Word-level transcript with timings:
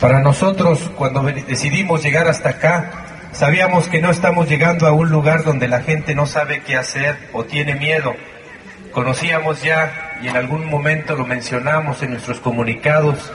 Para 0.00 0.20
nosotros, 0.20 0.90
cuando 0.96 1.22
decidimos 1.22 2.02
llegar 2.02 2.26
hasta 2.26 2.48
acá, 2.48 2.90
sabíamos 3.32 3.86
que 3.88 4.00
no 4.00 4.10
estamos 4.10 4.48
llegando 4.48 4.86
a 4.86 4.92
un 4.92 5.10
lugar 5.10 5.44
donde 5.44 5.68
la 5.68 5.82
gente 5.82 6.14
no 6.14 6.24
sabe 6.24 6.62
qué 6.62 6.76
hacer 6.76 7.28
o 7.34 7.44
tiene 7.44 7.74
miedo. 7.74 8.14
Conocíamos 8.92 9.62
ya, 9.62 10.16
y 10.22 10.28
en 10.28 10.38
algún 10.38 10.64
momento 10.64 11.16
lo 11.16 11.26
mencionamos 11.26 12.02
en 12.02 12.12
nuestros 12.12 12.40
comunicados, 12.40 13.30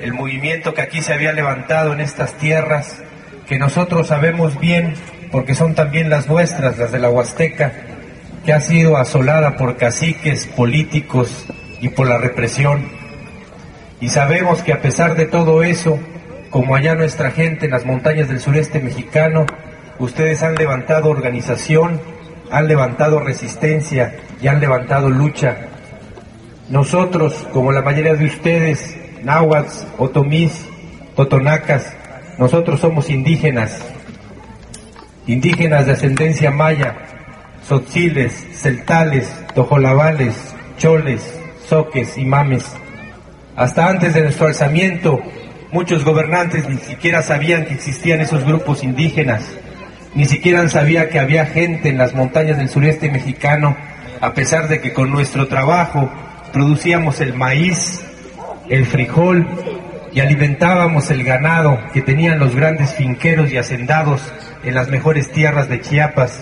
el 0.00 0.12
movimiento 0.12 0.74
que 0.74 0.82
aquí 0.82 1.00
se 1.00 1.14
había 1.14 1.32
levantado 1.32 1.92
en 1.92 2.00
estas 2.00 2.34
tierras, 2.38 3.00
que 3.46 3.60
nosotros 3.60 4.08
sabemos 4.08 4.58
bien, 4.58 4.94
porque 5.30 5.54
son 5.54 5.76
también 5.76 6.10
las 6.10 6.28
nuestras, 6.28 6.76
las 6.76 6.90
de 6.90 6.98
la 6.98 7.08
Huasteca, 7.08 7.72
que 8.44 8.52
ha 8.52 8.60
sido 8.60 8.96
asolada 8.96 9.56
por 9.56 9.76
caciques 9.76 10.46
políticos 10.46 11.46
y 11.80 11.88
por 11.90 12.08
la 12.08 12.18
represión. 12.18 13.03
Y 14.04 14.10
sabemos 14.10 14.62
que 14.62 14.74
a 14.74 14.82
pesar 14.82 15.16
de 15.16 15.24
todo 15.24 15.62
eso, 15.62 15.98
como 16.50 16.76
allá 16.76 16.94
nuestra 16.94 17.30
gente 17.30 17.64
en 17.64 17.70
las 17.70 17.86
montañas 17.86 18.28
del 18.28 18.38
sureste 18.38 18.78
mexicano, 18.78 19.46
ustedes 19.98 20.42
han 20.42 20.56
levantado 20.56 21.08
organización, 21.08 22.02
han 22.50 22.68
levantado 22.68 23.18
resistencia 23.20 24.14
y 24.42 24.48
han 24.48 24.60
levantado 24.60 25.08
lucha. 25.08 25.56
Nosotros, 26.68 27.46
como 27.50 27.72
la 27.72 27.80
mayoría 27.80 28.12
de 28.12 28.26
ustedes, 28.26 28.94
náhuatl, 29.22 29.72
otomís, 29.96 30.68
totonacas, 31.16 31.90
nosotros 32.36 32.80
somos 32.80 33.08
indígenas, 33.08 33.80
indígenas 35.26 35.86
de 35.86 35.92
ascendencia 35.92 36.50
maya, 36.50 36.94
sotziles, 37.66 38.34
celtales, 38.52 39.34
tojolabales, 39.54 40.54
choles, 40.76 41.40
soques 41.66 42.18
y 42.18 42.26
mames. 42.26 42.70
Hasta 43.56 43.86
antes 43.88 44.14
de 44.14 44.22
nuestro 44.22 44.48
alzamiento, 44.48 45.22
muchos 45.70 46.04
gobernantes 46.04 46.68
ni 46.68 46.76
siquiera 46.76 47.22
sabían 47.22 47.64
que 47.64 47.74
existían 47.74 48.20
esos 48.20 48.44
grupos 48.44 48.82
indígenas, 48.82 49.44
ni 50.16 50.24
siquiera 50.24 50.68
sabía 50.68 51.08
que 51.08 51.20
había 51.20 51.46
gente 51.46 51.88
en 51.88 51.98
las 51.98 52.14
montañas 52.14 52.58
del 52.58 52.68
sureste 52.68 53.12
mexicano, 53.12 53.76
a 54.20 54.34
pesar 54.34 54.66
de 54.66 54.80
que 54.80 54.92
con 54.92 55.12
nuestro 55.12 55.46
trabajo 55.46 56.10
producíamos 56.52 57.20
el 57.20 57.34
maíz, 57.34 58.04
el 58.68 58.86
frijol 58.86 59.46
y 60.12 60.18
alimentábamos 60.18 61.12
el 61.12 61.22
ganado 61.22 61.78
que 61.92 62.02
tenían 62.02 62.40
los 62.40 62.56
grandes 62.56 62.92
finqueros 62.94 63.52
y 63.52 63.56
hacendados 63.56 64.20
en 64.64 64.74
las 64.74 64.88
mejores 64.88 65.30
tierras 65.30 65.68
de 65.68 65.80
Chiapas, 65.80 66.40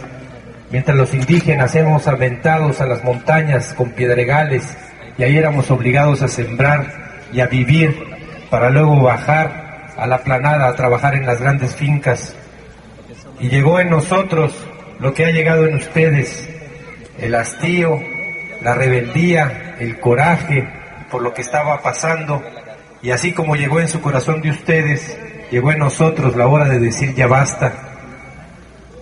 mientras 0.71 0.97
los 0.97 1.13
indígenas 1.13 1.75
éramos 1.75 2.09
aventados 2.09 2.81
a 2.81 2.87
las 2.87 3.05
montañas 3.05 3.75
con 3.75 3.91
piedregales 3.91 4.63
y 5.19 5.25
ahí 5.25 5.37
éramos 5.37 5.71
obligados 5.71 6.23
a 6.23 6.29
sembrar 6.29 7.02
y 7.33 7.41
a 7.41 7.47
vivir 7.47 7.97
para 8.51 8.71
luego 8.71 9.01
bajar 9.01 9.93
a 9.97 10.07
la 10.07 10.19
planada 10.19 10.69
a 10.69 10.77
trabajar 10.77 11.15
en 11.15 11.27
las 11.27 11.41
grandes 11.41 11.75
fincas. 11.75 12.35
Y 13.41 13.49
llegó 13.49 13.81
en 13.81 13.91
nosotros 13.91 14.53
lo 15.01 15.13
que 15.15 15.25
ha 15.25 15.31
llegado 15.31 15.67
en 15.67 15.77
ustedes, 15.77 16.49
el 17.19 17.35
hastío, 17.35 18.01
la 18.63 18.75
rebeldía, 18.75 19.77
el 19.79 19.99
coraje 19.99 20.69
por 21.11 21.23
lo 21.23 21.35
que 21.35 21.43
estaba 21.43 21.83
pasando 21.83 22.43
y 23.03 23.11
así 23.11 23.33
como 23.33 23.57
llegó 23.57 23.81
en 23.81 23.89
su 23.89 24.01
corazón 24.01 24.41
de 24.43 24.51
ustedes, 24.51 25.19
llegó 25.51 25.73
en 25.73 25.81
nosotros 25.81 26.37
la 26.37 26.47
hora 26.47 26.67
de 26.67 26.79
decir 26.79 27.15
ya 27.15 27.27
basta. 27.27 27.73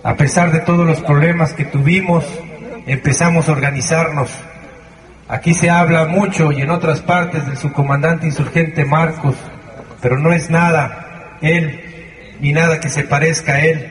A 0.03 0.15
pesar 0.15 0.51
de 0.51 0.61
todos 0.61 0.87
los 0.87 1.01
problemas 1.01 1.53
que 1.53 1.65
tuvimos, 1.65 2.25
empezamos 2.87 3.47
a 3.47 3.51
organizarnos. 3.51 4.31
Aquí 5.31 5.53
se 5.53 5.69
habla 5.69 6.07
mucho 6.07 6.51
y 6.51 6.59
en 6.59 6.71
otras 6.71 6.99
partes 6.99 7.47
del 7.47 7.55
subcomandante 7.55 8.25
insurgente 8.25 8.83
Marcos, 8.83 9.37
pero 10.01 10.19
no 10.19 10.33
es 10.33 10.49
nada 10.49 11.37
él 11.41 11.79
ni 12.41 12.51
nada 12.51 12.81
que 12.81 12.89
se 12.89 13.05
parezca 13.05 13.53
a 13.53 13.61
él. 13.61 13.89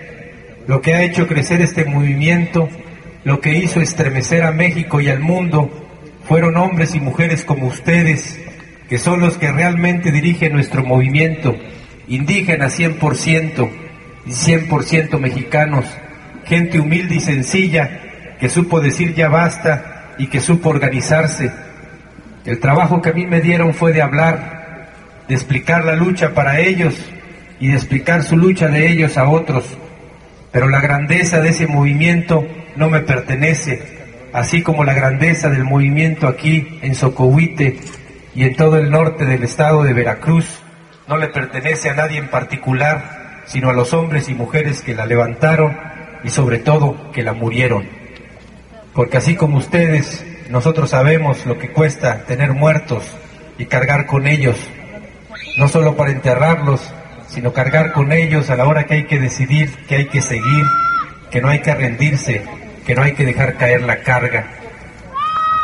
Lo 0.67 0.83
que 0.83 0.93
ha 0.93 1.03
hecho 1.03 1.27
crecer 1.27 1.63
este 1.63 1.87
movimiento, 1.87 2.69
lo 3.25 3.41
que 3.41 3.57
hizo 3.57 3.81
estremecer 3.81 4.43
a 4.43 4.53
México 4.53 5.01
y 5.01 5.09
al 5.09 5.21
mundo, 5.21 5.71
fueron 6.29 6.59
hombres 6.59 6.95
y 6.95 7.01
mujeres 7.01 7.43
como 7.43 7.69
ustedes, 7.69 8.39
que 8.91 8.99
son 8.99 9.21
los 9.21 9.39
que 9.39 9.51
realmente 9.51 10.13
dirigen 10.13 10.53
nuestro 10.53 10.85
movimiento, 10.85 11.57
indígenas 12.07 12.79
100% 12.79 13.71
y 14.27 14.31
100% 14.31 15.19
mexicanos, 15.19 15.87
gente 16.45 16.81
humilde 16.81 17.15
y 17.15 17.21
sencilla 17.21 18.37
que 18.39 18.51
supo 18.51 18.81
decir 18.81 19.15
ya 19.15 19.31
basta 19.31 20.00
y 20.19 20.29
que 20.29 20.41
supo 20.41 20.71
organizarse. 20.71 21.51
El 22.45 22.59
trabajo 22.59 23.03
que 23.03 23.11
a 23.11 23.13
mí 23.13 23.27
me 23.27 23.41
dieron 23.41 23.75
fue 23.75 23.93
de 23.93 24.03
hablar, 24.03 24.89
de 25.29 25.35
explicar 25.35 25.85
la 25.85 25.95
lucha 25.95 26.35
para 26.35 26.61
ellos 26.61 26.95
y 27.59 27.69
de 27.69 27.75
explicar 27.75 28.23
su 28.23 28.37
lucha 28.37 28.69
de 28.69 28.91
ellos 28.91 29.19
a 29.19 29.29
otros. 29.29 29.77
Pero 30.51 30.69
la 30.69 30.81
grandeza 30.81 31.41
de 31.41 31.51
ese 31.51 31.67
movimiento 31.67 32.47
no 32.77 32.89
me 32.91 33.01
pertenece, 33.01 33.83
así 34.33 34.63
como 34.63 34.85
la 34.85 34.95
grandeza 34.95 35.51
del 35.51 35.65
movimiento 35.65 36.27
aquí 36.27 36.79
en 36.83 36.95
Socohuite 36.95 37.79
y 38.35 38.45
en 38.45 38.57
todo 38.57 38.77
el 38.77 38.91
norte 38.91 39.27
del 39.27 39.43
estado 39.43 39.83
de 39.83 39.93
Veracruz 39.93 40.61
no 41.09 41.17
le 41.17 41.29
pertenece 41.29 41.91
a 41.91 41.95
nadie 41.95 42.19
en 42.19 42.29
particular, 42.29 43.43
sino 43.45 43.71
a 43.71 43.73
los 43.73 43.93
hombres 43.93 44.29
y 44.29 44.35
mujeres 44.35 44.81
que 44.81 44.95
la 44.95 45.07
levantaron 45.07 45.77
y 46.23 46.31
sobre 46.31 46.59
todo 46.59 47.11
que 47.13 47.23
la 47.23 47.33
murieron. 47.33 48.00
Porque 49.01 49.17
así 49.17 49.35
como 49.35 49.57
ustedes, 49.57 50.27
nosotros 50.51 50.91
sabemos 50.91 51.47
lo 51.47 51.57
que 51.57 51.71
cuesta 51.71 52.25
tener 52.27 52.53
muertos 52.53 53.03
y 53.57 53.65
cargar 53.65 54.05
con 54.05 54.27
ellos, 54.27 54.59
no 55.57 55.69
solo 55.69 55.97
para 55.97 56.11
enterrarlos, 56.11 56.83
sino 57.27 57.55
cargar 57.55 57.93
con 57.93 58.13
ellos 58.13 58.51
a 58.51 58.57
la 58.57 58.67
hora 58.67 58.85
que 58.85 58.93
hay 58.93 59.05
que 59.05 59.19
decidir, 59.19 59.75
que 59.89 59.95
hay 59.95 60.07
que 60.09 60.21
seguir, 60.21 60.67
que 61.31 61.41
no 61.41 61.49
hay 61.49 61.61
que 61.61 61.75
rendirse, 61.75 62.43
que 62.85 62.95
no 62.95 63.01
hay 63.01 63.15
que 63.15 63.25
dejar 63.25 63.57
caer 63.57 63.81
la 63.85 64.01
carga. 64.03 64.49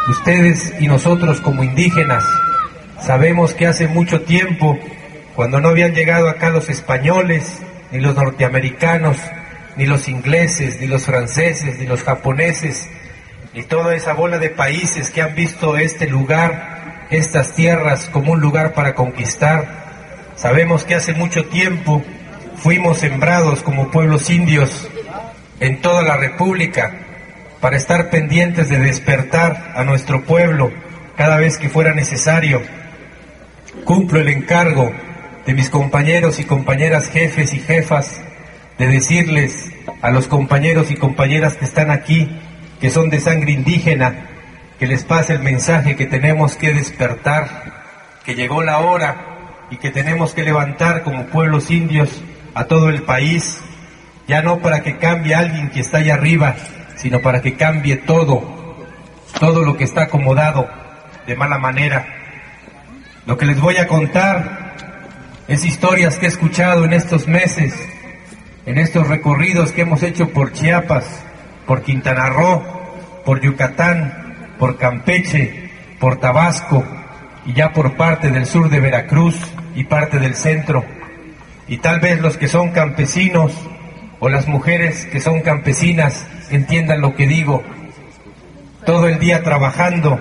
Ustedes 0.09 0.73
y 0.81 0.89
nosotros 0.89 1.43
como 1.43 1.63
indígenas 1.63 2.25
Sabemos 3.03 3.53
que 3.53 3.67
hace 3.67 3.87
mucho 3.87 4.23
tiempo, 4.23 4.79
cuando 5.35 5.61
no 5.61 5.69
habían 5.69 5.93
llegado 5.93 6.31
acá 6.31 6.49
los 6.49 6.71
españoles, 6.71 7.61
ni 7.93 8.01
los 8.01 8.15
norteamericanos, 8.15 9.19
ni 9.77 9.85
los 9.85 10.09
ingleses, 10.09 10.81
ni 10.81 10.87
los 10.87 11.05
franceses, 11.05 11.79
ni 11.79 11.85
los 11.85 12.03
japoneses, 12.03 12.89
ni 13.57 13.63
toda 13.63 13.95
esa 13.95 14.13
bola 14.13 14.37
de 14.39 14.51
países 14.51 15.11
que 15.11 15.23
han 15.23 15.35
visto 15.35 15.79
este 15.79 16.07
lugar, 16.07 17.07
estas 17.09 17.55
tierras 17.55 18.11
como 18.13 18.33
un 18.33 18.41
lugar 18.43 18.75
para 18.75 18.95
conquistar, 18.95 20.35
sabemos 20.37 20.85
que 20.85 20.95
hace 20.95 21.15
mucho 21.15 21.47
tiempo 21.47 22.05
fuimos 22.57 22.99
sembrados 22.99 23.63
como 23.63 23.91
pueblos 23.91 24.29
indios 24.29 24.87
en 25.59 25.81
toda 25.81 26.03
la 26.03 26.19
República 26.19 26.93
para 27.63 27.79
estar 27.79 28.11
pendientes 28.11 28.69
de 28.69 28.79
despertar 28.79 29.73
a 29.75 29.85
nuestro 29.85 30.23
pueblo 30.25 30.71
cada 31.17 31.39
vez 31.39 31.57
que 31.57 31.71
fuera 31.71 31.95
necesario. 31.95 32.61
Cumplo 33.87 34.21
el 34.21 34.29
encargo 34.29 34.93
de 35.47 35.55
mis 35.55 35.71
compañeros 35.71 36.39
y 36.41 36.45
compañeras 36.45 37.09
jefes 37.09 37.55
y 37.55 37.61
jefas 37.61 38.21
de 38.77 38.87
decirles 38.87 39.73
a 40.03 40.11
los 40.11 40.29
compañeros 40.29 40.91
y 40.91 40.97
compañeras 40.97 41.55
que 41.55 41.65
están 41.65 41.91
aquí, 41.91 42.39
que 42.81 42.91
son 42.91 43.11
de 43.11 43.21
sangre 43.21 43.53
indígena, 43.53 44.27
que 44.79 44.87
les 44.87 45.05
pase 45.05 45.35
el 45.35 45.41
mensaje 45.41 45.97
que 45.97 46.07
tenemos 46.07 46.57
que 46.57 46.75
despertar, 46.75 47.49
que 48.25 48.35
llegó 48.35 48.63
la 48.63 48.79
hora 48.79 49.17
y 49.71 49.77
que 49.77 49.91
tenemos 49.91 50.35
que 50.35 50.45
levantar 50.45 51.03
como 51.03 51.27
pueblos 51.27 51.71
indios 51.71 52.23
a 52.55 52.65
todo 52.65 52.89
el 52.89 53.03
país, 53.03 53.59
ya 54.29 54.43
no 54.43 54.59
para 54.59 54.83
que 54.83 54.99
cambie 54.99 55.35
alguien 55.35 55.71
que 55.71 55.81
está 55.81 55.99
allá 55.99 56.15
arriba, 56.15 56.57
sino 56.97 57.21
para 57.21 57.41
que 57.41 57.55
cambie 57.55 57.97
todo, 57.97 58.77
todo 59.39 59.63
lo 59.63 59.77
que 59.77 59.85
está 59.85 60.03
acomodado 60.03 60.69
de 61.27 61.37
mala 61.37 61.59
manera. 61.59 62.07
Lo 63.27 63.37
que 63.37 63.47
les 63.47 63.61
voy 63.61 63.77
a 63.77 63.89
contar 63.89 64.75
es 65.49 65.65
historias 65.65 66.17
que 66.19 66.27
he 66.27 66.29
escuchado 66.29 66.85
en 66.85 66.93
estos 66.93 67.27
meses, 67.27 67.75
en 68.67 68.79
estos 68.79 69.09
recorridos 69.09 69.73
que 69.73 69.83
hemos 69.83 70.03
hecho 70.03 70.31
por 70.31 70.53
Chiapas, 70.53 71.26
por 71.67 71.83
Quintana 71.83 72.29
Roo, 72.29 72.63
por 73.25 73.41
Yucatán, 73.41 74.55
por 74.59 74.79
Campeche, 74.79 75.71
por 75.99 76.19
Tabasco 76.19 76.85
y 77.45 77.53
ya 77.53 77.73
por 77.73 77.97
parte 77.97 78.31
del 78.31 78.47
sur 78.47 78.69
de 78.69 78.81
Veracruz 78.81 79.37
y 79.75 79.85
parte 79.85 80.19
del 80.19 80.35
centro. 80.35 80.85
Y 81.69 81.79
tal 81.79 82.01
vez 82.01 82.21
los 82.21 82.37
que 82.37 82.49
son 82.49 82.71
campesinos 82.71 83.53
o 84.21 84.29
las 84.29 84.47
mujeres 84.49 85.07
que 85.07 85.21
son 85.21 85.41
campesinas 85.41 86.27
entiendan 86.51 87.01
lo 87.01 87.15
que 87.15 87.27
digo. 87.27 87.63
Todo 88.85 89.09
el 89.09 89.19
día 89.19 89.43
trabajando 89.43 90.21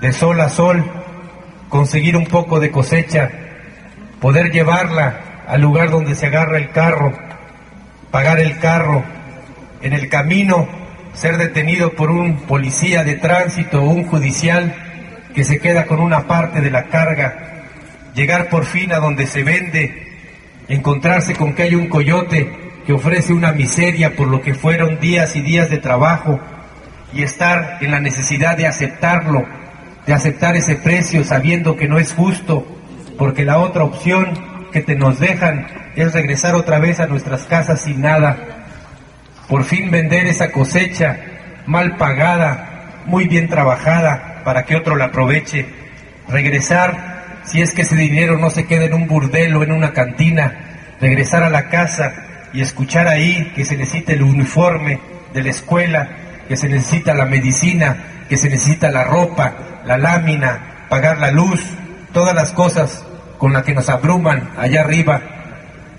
de 0.00 0.12
sol 0.12 0.40
a 0.40 0.48
sol 0.48 0.84
conseguir 1.68 2.16
un 2.16 2.26
poco 2.26 2.60
de 2.60 2.70
cosecha, 2.70 3.30
poder 4.20 4.50
llevarla 4.50 5.44
al 5.46 5.60
lugar 5.60 5.90
donde 5.90 6.14
se 6.14 6.26
agarra 6.26 6.58
el 6.58 6.70
carro, 6.70 7.12
pagar 8.10 8.40
el 8.40 8.58
carro, 8.58 9.04
en 9.82 9.92
el 9.92 10.08
camino 10.08 10.68
ser 11.14 11.36
detenido 11.36 11.92
por 11.92 12.10
un 12.10 12.36
policía 12.42 13.04
de 13.04 13.14
tránsito 13.14 13.82
o 13.82 13.90
un 13.90 14.04
judicial 14.04 14.74
que 15.34 15.44
se 15.44 15.58
queda 15.58 15.86
con 15.86 16.00
una 16.00 16.26
parte 16.26 16.60
de 16.60 16.70
la 16.70 16.84
carga, 16.84 17.64
llegar 18.14 18.48
por 18.48 18.64
fin 18.64 18.92
a 18.92 18.98
donde 18.98 19.26
se 19.26 19.42
vende, 19.42 20.08
encontrarse 20.68 21.34
con 21.34 21.54
que 21.54 21.64
hay 21.64 21.74
un 21.74 21.88
coyote 21.88 22.50
que 22.86 22.92
ofrece 22.92 23.32
una 23.32 23.52
miseria 23.52 24.16
por 24.16 24.28
lo 24.28 24.40
que 24.40 24.54
fueron 24.54 24.98
días 24.98 25.36
y 25.36 25.42
días 25.42 25.70
de 25.70 25.78
trabajo 25.78 26.40
y 27.12 27.22
estar 27.22 27.78
en 27.80 27.90
la 27.90 28.00
necesidad 28.00 28.56
de 28.56 28.66
aceptarlo, 28.66 29.44
de 30.06 30.12
aceptar 30.12 30.56
ese 30.56 30.76
precio 30.76 31.24
sabiendo 31.24 31.76
que 31.76 31.88
no 31.88 31.98
es 31.98 32.12
justo, 32.12 32.66
porque 33.18 33.44
la 33.44 33.58
otra 33.58 33.84
opción 33.84 34.32
que 34.72 34.82
te 34.82 34.94
nos 34.94 35.18
dejan 35.18 35.66
es 35.96 36.12
regresar 36.12 36.54
otra 36.54 36.78
vez 36.78 37.00
a 37.00 37.06
nuestras 37.06 37.44
casas 37.44 37.80
sin 37.82 38.00
nada, 38.00 38.57
por 39.48 39.64
fin 39.64 39.90
vender 39.90 40.26
esa 40.26 40.52
cosecha 40.52 41.18
mal 41.66 41.96
pagada, 41.96 43.02
muy 43.06 43.26
bien 43.26 43.48
trabajada, 43.48 44.42
para 44.44 44.64
que 44.64 44.76
otro 44.76 44.96
la 44.96 45.06
aproveche, 45.06 45.66
regresar, 46.28 47.40
si 47.44 47.60
es 47.62 47.72
que 47.72 47.82
ese 47.82 47.96
dinero 47.96 48.38
no 48.38 48.50
se 48.50 48.66
queda 48.66 48.84
en 48.84 48.94
un 48.94 49.06
burdel 49.06 49.56
o 49.56 49.62
en 49.62 49.72
una 49.72 49.92
cantina, 49.92 50.68
regresar 51.00 51.42
a 51.42 51.50
la 51.50 51.68
casa 51.68 52.12
y 52.52 52.60
escuchar 52.60 53.08
ahí 53.08 53.52
que 53.54 53.64
se 53.64 53.76
necesita 53.76 54.12
el 54.12 54.22
uniforme 54.22 55.00
de 55.32 55.42
la 55.42 55.50
escuela, 55.50 56.08
que 56.46 56.56
se 56.56 56.68
necesita 56.68 57.14
la 57.14 57.26
medicina, 57.26 57.96
que 58.28 58.36
se 58.36 58.48
necesita 58.48 58.90
la 58.90 59.04
ropa, 59.04 59.54
la 59.84 59.98
lámina, 59.98 60.86
pagar 60.88 61.18
la 61.18 61.30
luz, 61.30 61.62
todas 62.12 62.34
las 62.34 62.52
cosas 62.52 63.04
con 63.38 63.52
las 63.52 63.64
que 63.64 63.74
nos 63.74 63.88
abruman 63.88 64.50
allá 64.58 64.80
arriba. 64.80 65.20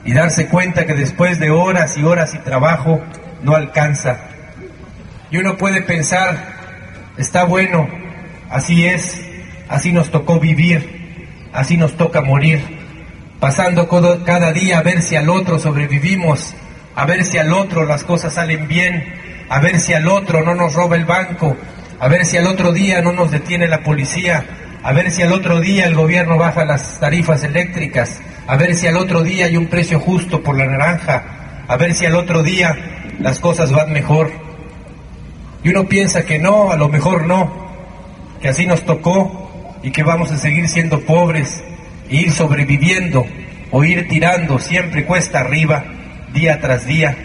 Y 0.05 0.13
darse 0.13 0.47
cuenta 0.47 0.85
que 0.85 0.93
después 0.93 1.39
de 1.39 1.51
horas 1.51 1.97
y 1.97 2.03
horas 2.03 2.33
y 2.33 2.39
trabajo 2.39 3.01
no 3.43 3.55
alcanza. 3.55 4.19
Y 5.31 5.37
uno 5.37 5.57
puede 5.57 5.81
pensar, 5.81 6.37
está 7.17 7.43
bueno, 7.43 7.87
así 8.49 8.85
es, 8.85 9.21
así 9.67 9.91
nos 9.91 10.09
tocó 10.09 10.39
vivir, 10.39 11.27
así 11.53 11.77
nos 11.77 11.95
toca 11.97 12.21
morir, 12.21 12.61
pasando 13.39 13.87
cada 14.25 14.51
día 14.51 14.79
a 14.79 14.83
ver 14.83 15.01
si 15.01 15.15
al 15.15 15.29
otro 15.29 15.59
sobrevivimos, 15.59 16.55
a 16.95 17.05
ver 17.05 17.23
si 17.23 17.37
al 17.37 17.53
otro 17.53 17.85
las 17.85 18.03
cosas 18.03 18.33
salen 18.33 18.67
bien, 18.67 19.03
a 19.49 19.59
ver 19.59 19.79
si 19.79 19.93
al 19.93 20.07
otro 20.07 20.43
no 20.43 20.55
nos 20.55 20.73
roba 20.73 20.95
el 20.95 21.05
banco, 21.05 21.55
a 21.99 22.07
ver 22.07 22.25
si 22.25 22.37
al 22.37 22.47
otro 22.47 22.71
día 22.71 23.01
no 23.01 23.11
nos 23.11 23.31
detiene 23.31 23.67
la 23.67 23.83
policía, 23.83 24.43
a 24.81 24.91
ver 24.93 25.11
si 25.11 25.21
al 25.21 25.33
otro 25.33 25.59
día 25.59 25.85
el 25.85 25.95
gobierno 25.95 26.37
baja 26.37 26.65
las 26.65 26.99
tarifas 26.99 27.43
eléctricas, 27.43 28.19
a 28.47 28.55
ver 28.55 28.75
si 28.75 28.87
al 28.87 28.97
otro 28.97 29.21
día 29.21 29.45
hay 29.45 29.57
un 29.57 29.67
precio 29.67 29.99
justo 29.99 30.41
por 30.41 30.57
la 30.57 30.65
naranja, 30.65 31.23
a 31.67 31.77
ver 31.77 31.93
si 31.93 32.05
al 32.05 32.15
otro 32.15 32.41
día 32.41 32.98
las 33.19 33.39
cosas 33.39 33.71
van 33.71 33.91
mejor. 33.91 34.31
Y 35.63 35.69
uno 35.69 35.85
piensa 35.85 36.25
que 36.25 36.39
no, 36.39 36.71
a 36.71 36.77
lo 36.77 36.89
mejor 36.89 37.27
no, 37.27 37.51
que 38.41 38.49
así 38.49 38.65
nos 38.65 38.85
tocó 38.85 39.79
y 39.83 39.91
que 39.91 40.03
vamos 40.03 40.31
a 40.31 40.37
seguir 40.37 40.67
siendo 40.67 41.01
pobres 41.01 41.61
e 42.09 42.15
ir 42.15 42.31
sobreviviendo 42.31 43.25
o 43.71 43.83
ir 43.83 44.07
tirando 44.07 44.59
siempre 44.59 45.05
cuesta 45.05 45.41
arriba, 45.41 45.83
día 46.33 46.59
tras 46.59 46.85
día. 46.85 47.15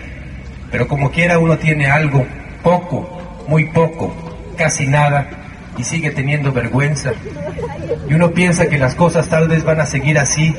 Pero 0.70 0.88
como 0.88 1.10
quiera 1.10 1.38
uno 1.38 1.56
tiene 1.58 1.86
algo, 1.86 2.26
poco, 2.62 3.44
muy 3.46 3.66
poco, 3.66 4.14
casi 4.56 4.86
nada, 4.86 5.28
y 5.76 5.84
sigue 5.84 6.10
teniendo 6.10 6.52
vergüenza. 6.52 7.12
Y 8.08 8.14
uno 8.14 8.30
piensa 8.30 8.68
que 8.68 8.78
las 8.78 8.94
cosas 8.94 9.28
tal 9.28 9.48
vez 9.48 9.64
van 9.64 9.80
a 9.80 9.86
seguir 9.86 10.18
así, 10.18 10.54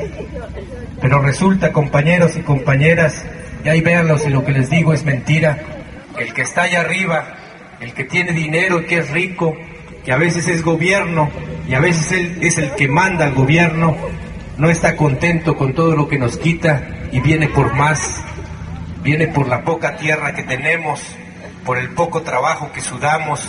pero 1.01 1.21
resulta, 1.21 1.71
compañeros 1.71 2.35
y 2.37 2.41
compañeras, 2.41 3.23
y 3.65 3.69
ahí 3.69 3.81
véanlo 3.81 4.19
si 4.19 4.29
lo 4.29 4.45
que 4.45 4.51
les 4.51 4.69
digo 4.69 4.93
es 4.93 5.03
mentira, 5.03 5.57
el 6.19 6.35
que 6.35 6.43
está 6.43 6.61
allá 6.61 6.81
arriba, 6.81 7.35
el 7.79 7.93
que 7.93 8.03
tiene 8.03 8.31
dinero 8.31 8.79
y 8.79 8.85
que 8.85 8.99
es 8.99 9.09
rico, 9.09 9.57
que 10.05 10.13
a 10.13 10.17
veces 10.17 10.47
es 10.47 10.61
gobierno 10.61 11.31
y 11.67 11.73
a 11.73 11.79
veces 11.79 12.11
él 12.11 12.37
es 12.41 12.59
el 12.59 12.75
que 12.75 12.87
manda 12.87 13.25
al 13.25 13.33
gobierno, 13.33 13.97
no 14.59 14.69
está 14.69 14.95
contento 14.95 15.57
con 15.57 15.73
todo 15.73 15.95
lo 15.95 16.07
que 16.07 16.19
nos 16.19 16.37
quita 16.37 16.87
y 17.11 17.19
viene 17.21 17.47
por 17.47 17.73
más, 17.73 18.23
viene 19.01 19.29
por 19.29 19.47
la 19.47 19.63
poca 19.63 19.95
tierra 19.95 20.35
que 20.35 20.43
tenemos, 20.43 21.01
por 21.65 21.79
el 21.79 21.89
poco 21.89 22.21
trabajo 22.21 22.71
que 22.71 22.81
sudamos, 22.81 23.41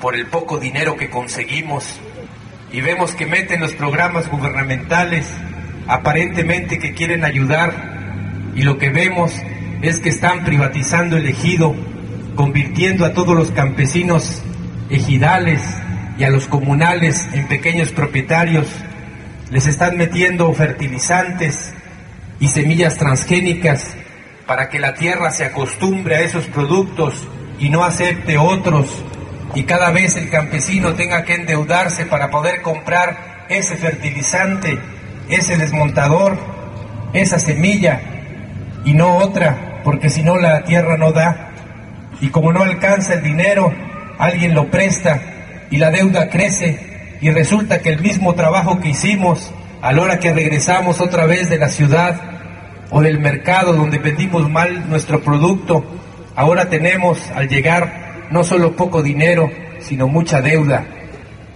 por 0.00 0.14
el 0.14 0.26
poco 0.28 0.56
dinero 0.56 0.96
que 0.96 1.10
conseguimos. 1.10 2.00
Y 2.72 2.80
vemos 2.80 3.14
que 3.14 3.26
meten 3.26 3.60
los 3.60 3.74
programas 3.74 4.26
gubernamentales 4.30 5.28
aparentemente 5.86 6.78
que 6.78 6.94
quieren 6.94 7.26
ayudar 7.26 7.99
y 8.54 8.62
lo 8.62 8.78
que 8.78 8.90
vemos 8.90 9.32
es 9.82 10.00
que 10.00 10.08
están 10.08 10.44
privatizando 10.44 11.16
el 11.16 11.26
ejido, 11.26 11.74
convirtiendo 12.34 13.04
a 13.04 13.12
todos 13.12 13.36
los 13.36 13.50
campesinos 13.50 14.42
ejidales 14.90 15.62
y 16.18 16.24
a 16.24 16.30
los 16.30 16.46
comunales 16.46 17.26
en 17.32 17.46
pequeños 17.48 17.92
propietarios, 17.92 18.66
les 19.50 19.66
están 19.66 19.96
metiendo 19.96 20.52
fertilizantes 20.52 21.72
y 22.38 22.48
semillas 22.48 22.98
transgénicas 22.98 23.94
para 24.46 24.68
que 24.68 24.78
la 24.78 24.94
tierra 24.94 25.30
se 25.30 25.44
acostumbre 25.44 26.16
a 26.16 26.20
esos 26.20 26.46
productos 26.46 27.14
y 27.58 27.68
no 27.68 27.84
acepte 27.84 28.36
otros. 28.36 29.04
Y 29.54 29.64
cada 29.64 29.90
vez 29.90 30.16
el 30.16 30.30
campesino 30.30 30.94
tenga 30.94 31.24
que 31.24 31.34
endeudarse 31.34 32.06
para 32.06 32.30
poder 32.30 32.62
comprar 32.62 33.46
ese 33.48 33.76
fertilizante, 33.76 34.78
ese 35.28 35.56
desmontador, 35.56 36.38
esa 37.12 37.38
semilla 37.38 38.09
y 38.84 38.94
no 38.94 39.18
otra, 39.18 39.80
porque 39.84 40.10
si 40.10 40.22
no 40.22 40.36
la 40.36 40.64
tierra 40.64 40.96
no 40.96 41.12
da. 41.12 41.50
Y 42.20 42.28
como 42.28 42.52
no 42.52 42.62
alcanza 42.62 43.14
el 43.14 43.22
dinero, 43.22 43.72
alguien 44.18 44.54
lo 44.54 44.70
presta 44.70 45.20
y 45.70 45.78
la 45.78 45.90
deuda 45.90 46.28
crece 46.28 47.16
y 47.20 47.30
resulta 47.30 47.80
que 47.80 47.90
el 47.90 48.00
mismo 48.00 48.34
trabajo 48.34 48.80
que 48.80 48.90
hicimos 48.90 49.52
a 49.82 49.92
la 49.92 50.02
hora 50.02 50.18
que 50.18 50.32
regresamos 50.32 51.00
otra 51.00 51.26
vez 51.26 51.48
de 51.48 51.58
la 51.58 51.68
ciudad 51.68 52.20
o 52.90 53.00
del 53.00 53.20
mercado 53.20 53.72
donde 53.72 53.98
vendimos 53.98 54.50
mal 54.50 54.88
nuestro 54.88 55.22
producto, 55.22 55.84
ahora 56.34 56.68
tenemos 56.68 57.30
al 57.30 57.48
llegar 57.48 58.28
no 58.30 58.44
solo 58.44 58.76
poco 58.76 59.02
dinero, 59.02 59.50
sino 59.78 60.08
mucha 60.08 60.40
deuda. 60.40 60.86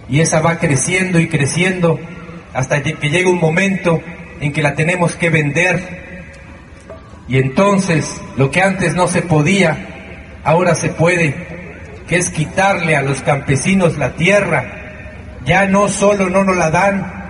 Y 0.09 0.21
esa 0.21 0.41
va 0.41 0.59
creciendo 0.59 1.19
y 1.19 1.29
creciendo 1.29 1.99
hasta 2.53 2.83
que 2.83 3.11
llega 3.11 3.31
un 3.31 3.41
momento 3.41 4.01
en 4.41 4.53
que 4.53 4.63
la 4.63 4.75
tenemos 4.75 5.17
que 5.17 5.31
vender. 5.31 6.04
Y 7.29 7.39
entonces 7.39 8.21
lo 8.37 8.51
que 8.51 8.63
antes 8.63 8.95
no 8.95 9.09
se 9.09 9.23
podía, 9.23 10.41
ahora 10.45 10.75
se 10.75 10.89
puede, 10.91 11.35
que 12.07 12.17
es 12.17 12.31
quitarle 12.31 12.97
a 12.97 13.03
los 13.03 13.23
campesinos 13.23 13.97
la 13.97 14.13
tierra. 14.15 14.81
Ya 15.45 15.67
no 15.67 15.89
solo 15.89 16.29
no 16.29 16.45
nos 16.45 16.57
la 16.57 16.71
dan, 16.71 17.25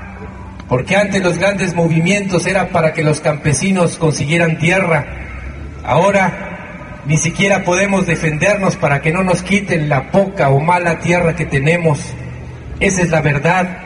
porque 0.69 0.97
antes 0.97 1.23
los 1.23 1.39
grandes 1.39 1.75
movimientos 1.75 2.47
eran 2.47 2.69
para 2.69 2.93
que 2.93 3.05
los 3.05 3.21
campesinos 3.21 3.97
consiguieran 3.97 4.59
tierra. 4.59 5.07
Ahora 5.85 6.55
ni 7.07 7.19
siquiera 7.19 7.65
podemos 7.65 8.07
defendernos 8.07 8.77
para 8.77 9.03
que 9.03 9.13
no 9.13 9.23
nos 9.23 9.43
quiten 9.43 9.89
la 9.89 10.11
poca 10.11 10.49
o 10.49 10.61
mala 10.61 11.01
tierra 11.01 11.37
que 11.37 11.45
tenemos. 11.45 12.01
Esa 12.81 13.03
es 13.03 13.11
la 13.11 13.21
verdad. 13.21 13.79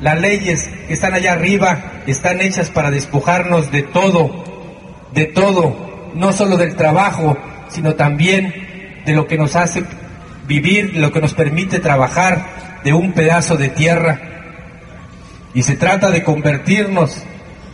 Las 0.00 0.18
leyes 0.20 0.68
que 0.88 0.94
están 0.94 1.14
allá 1.14 1.34
arriba 1.34 2.02
están 2.06 2.40
hechas 2.40 2.70
para 2.70 2.90
despojarnos 2.90 3.70
de 3.70 3.82
todo, 3.82 4.44
de 5.16 5.24
todo, 5.24 6.12
no 6.14 6.32
solo 6.34 6.58
del 6.58 6.76
trabajo, 6.76 7.38
sino 7.68 7.94
también 7.94 9.02
de 9.06 9.14
lo 9.14 9.26
que 9.26 9.38
nos 9.38 9.56
hace 9.56 9.82
vivir, 10.46 10.94
lo 10.96 11.10
que 11.10 11.22
nos 11.22 11.32
permite 11.32 11.80
trabajar, 11.80 12.44
de 12.84 12.92
un 12.92 13.12
pedazo 13.12 13.56
de 13.56 13.70
tierra. 13.70 14.20
Y 15.54 15.62
se 15.62 15.76
trata 15.76 16.10
de 16.10 16.22
convertirnos 16.22 17.24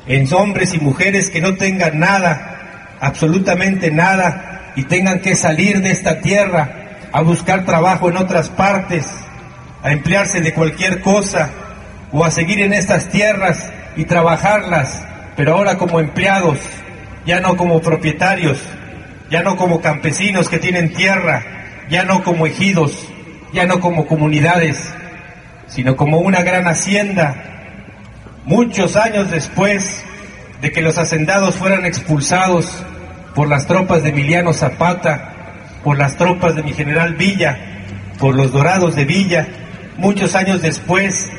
en 0.06 0.32
hombres 0.32 0.72
y 0.72 0.78
mujeres 0.78 1.30
que 1.30 1.40
no 1.40 1.56
tengan 1.56 1.98
nada, 1.98 2.96
absolutamente 3.00 3.90
nada, 3.90 4.72
y 4.76 4.84
tengan 4.84 5.18
que 5.18 5.34
salir 5.34 5.82
de 5.82 5.90
esta 5.90 6.20
tierra 6.20 7.00
a 7.10 7.22
buscar 7.22 7.64
trabajo 7.64 8.08
en 8.08 8.18
otras 8.18 8.50
partes, 8.50 9.04
a 9.82 9.90
emplearse 9.90 10.40
de 10.40 10.54
cualquier 10.54 11.00
cosa 11.00 11.50
o 12.12 12.24
a 12.24 12.30
seguir 12.30 12.60
en 12.60 12.72
estas 12.72 13.08
tierras 13.08 13.68
y 13.96 14.04
trabajarlas, 14.04 15.04
pero 15.36 15.56
ahora 15.56 15.76
como 15.76 15.98
empleados, 15.98 16.60
ya 17.26 17.40
no 17.40 17.56
como 17.56 17.80
propietarios, 17.80 18.58
ya 19.30 19.42
no 19.42 19.56
como 19.56 19.80
campesinos 19.80 20.48
que 20.48 20.58
tienen 20.58 20.92
tierra, 20.92 21.42
ya 21.88 22.04
no 22.04 22.22
como 22.22 22.46
ejidos, 22.46 23.08
ya 23.52 23.66
no 23.66 23.80
como 23.80 24.06
comunidades, 24.06 24.92
sino 25.66 25.96
como 25.96 26.18
una 26.18 26.42
gran 26.42 26.66
hacienda. 26.66 27.34
Muchos 28.44 28.96
años 28.96 29.30
después 29.30 30.04
de 30.60 30.72
que 30.72 30.82
los 30.82 30.98
hacendados 30.98 31.56
fueran 31.56 31.86
expulsados 31.86 32.84
por 33.34 33.48
las 33.48 33.66
tropas 33.66 34.02
de 34.02 34.10
Emiliano 34.10 34.52
Zapata, 34.52 35.32
por 35.82 35.98
las 35.98 36.16
tropas 36.16 36.54
de 36.54 36.62
mi 36.62 36.72
general 36.72 37.14
Villa, 37.14 37.58
por 38.18 38.34
los 38.34 38.52
dorados 38.52 38.94
de 38.94 39.04
Villa. 39.04 39.48
Muchos 39.96 40.34
años 40.34 40.62
después, 40.62 41.30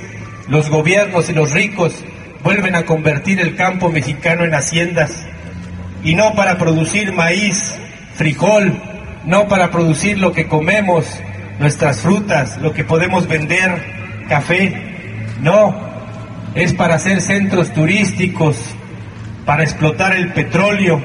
los 0.48 0.70
gobiernos 0.70 1.30
y 1.30 1.34
los 1.34 1.52
ricos 1.52 1.94
vuelven 2.44 2.76
a 2.76 2.86
convertir 2.86 3.40
el 3.40 3.56
campo 3.56 3.90
mexicano 3.90 4.44
en 4.44 4.54
haciendas, 4.54 5.26
y 6.04 6.16
no 6.16 6.34
para 6.36 6.58
producir 6.58 7.14
maíz, 7.14 7.76
frijol, 8.16 8.74
no 9.26 9.48
para 9.48 9.72
producir 9.72 10.18
lo 10.20 10.34
que 10.34 10.48
comemos, 10.48 11.06
nuestras 11.60 12.00
frutas, 12.00 12.58
lo 12.58 12.74
que 12.74 12.84
podemos 12.84 13.28
vender, 13.28 14.26
café, 14.28 14.74
no, 15.42 15.76
es 16.56 16.74
para 16.74 16.96
hacer 16.96 17.22
centros 17.22 17.72
turísticos, 17.74 18.58
para 19.46 19.64
explotar 19.64 20.14
el 20.14 20.34
petróleo, 20.34 21.02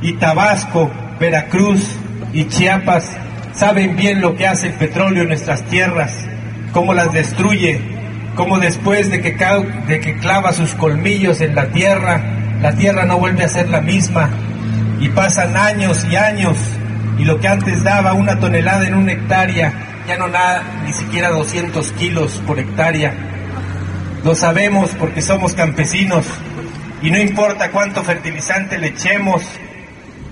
y 0.00 0.14
Tabasco, 0.14 0.90
Veracruz 1.18 1.96
y 2.32 2.44
Chiapas 2.44 3.10
saben 3.52 3.96
bien 3.96 4.20
lo 4.20 4.34
que 4.36 4.46
hace 4.46 4.68
el 4.68 4.74
petróleo 4.74 5.22
en 5.22 5.28
nuestras 5.28 5.62
tierras, 5.64 6.12
cómo 6.72 6.92
las 6.92 7.12
destruye, 7.12 7.80
cómo 8.34 8.58
después 8.58 9.10
de 9.10 9.20
que, 9.20 9.36
de 9.86 10.00
que 10.00 10.16
clava 10.18 10.52
sus 10.52 10.74
colmillos 10.74 11.40
en 11.40 11.54
la 11.54 11.68
tierra, 11.68 12.22
la 12.60 12.74
tierra 12.74 13.04
no 13.04 13.18
vuelve 13.18 13.44
a 13.44 13.48
ser 13.48 13.68
la 13.68 13.80
misma 13.80 14.30
y 15.00 15.08
pasan 15.08 15.56
años 15.56 16.04
y 16.10 16.16
años 16.16 16.56
y 17.18 17.24
lo 17.24 17.38
que 17.38 17.48
antes 17.48 17.82
daba 17.82 18.12
una 18.12 18.38
tonelada 18.38 18.86
en 18.86 18.94
una 18.94 19.12
hectárea 19.12 19.72
ya 20.06 20.16
no 20.16 20.28
da 20.28 20.62
ni 20.84 20.92
siquiera 20.92 21.30
200 21.30 21.92
kilos 21.92 22.42
por 22.46 22.58
hectárea. 22.58 23.14
Lo 24.24 24.34
sabemos 24.34 24.90
porque 24.98 25.22
somos 25.22 25.54
campesinos 25.54 26.26
y 27.02 27.10
no 27.10 27.18
importa 27.18 27.70
cuánto 27.70 28.02
fertilizante 28.02 28.78
le 28.78 28.88
echemos, 28.88 29.42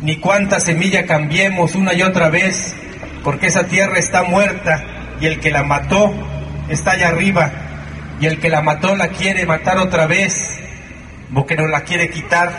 ni 0.00 0.16
cuánta 0.16 0.60
semilla 0.60 1.06
cambiemos 1.06 1.74
una 1.74 1.94
y 1.94 2.02
otra 2.02 2.30
vez, 2.30 2.74
porque 3.22 3.46
esa 3.46 3.64
tierra 3.64 3.98
está 3.98 4.22
muerta 4.22 4.82
y 5.20 5.26
el 5.26 5.38
que 5.38 5.50
la 5.50 5.62
mató 5.62 6.12
está 6.68 6.92
allá 6.92 7.08
arriba 7.08 7.50
y 8.20 8.26
el 8.26 8.38
que 8.38 8.48
la 8.48 8.62
mató 8.62 8.96
la 8.96 9.08
quiere 9.08 9.46
matar 9.46 9.78
otra 9.78 10.06
vez 10.06 10.61
porque 11.34 11.56
no 11.56 11.66
la 11.66 11.82
quiere 11.82 12.10
quitar. 12.10 12.50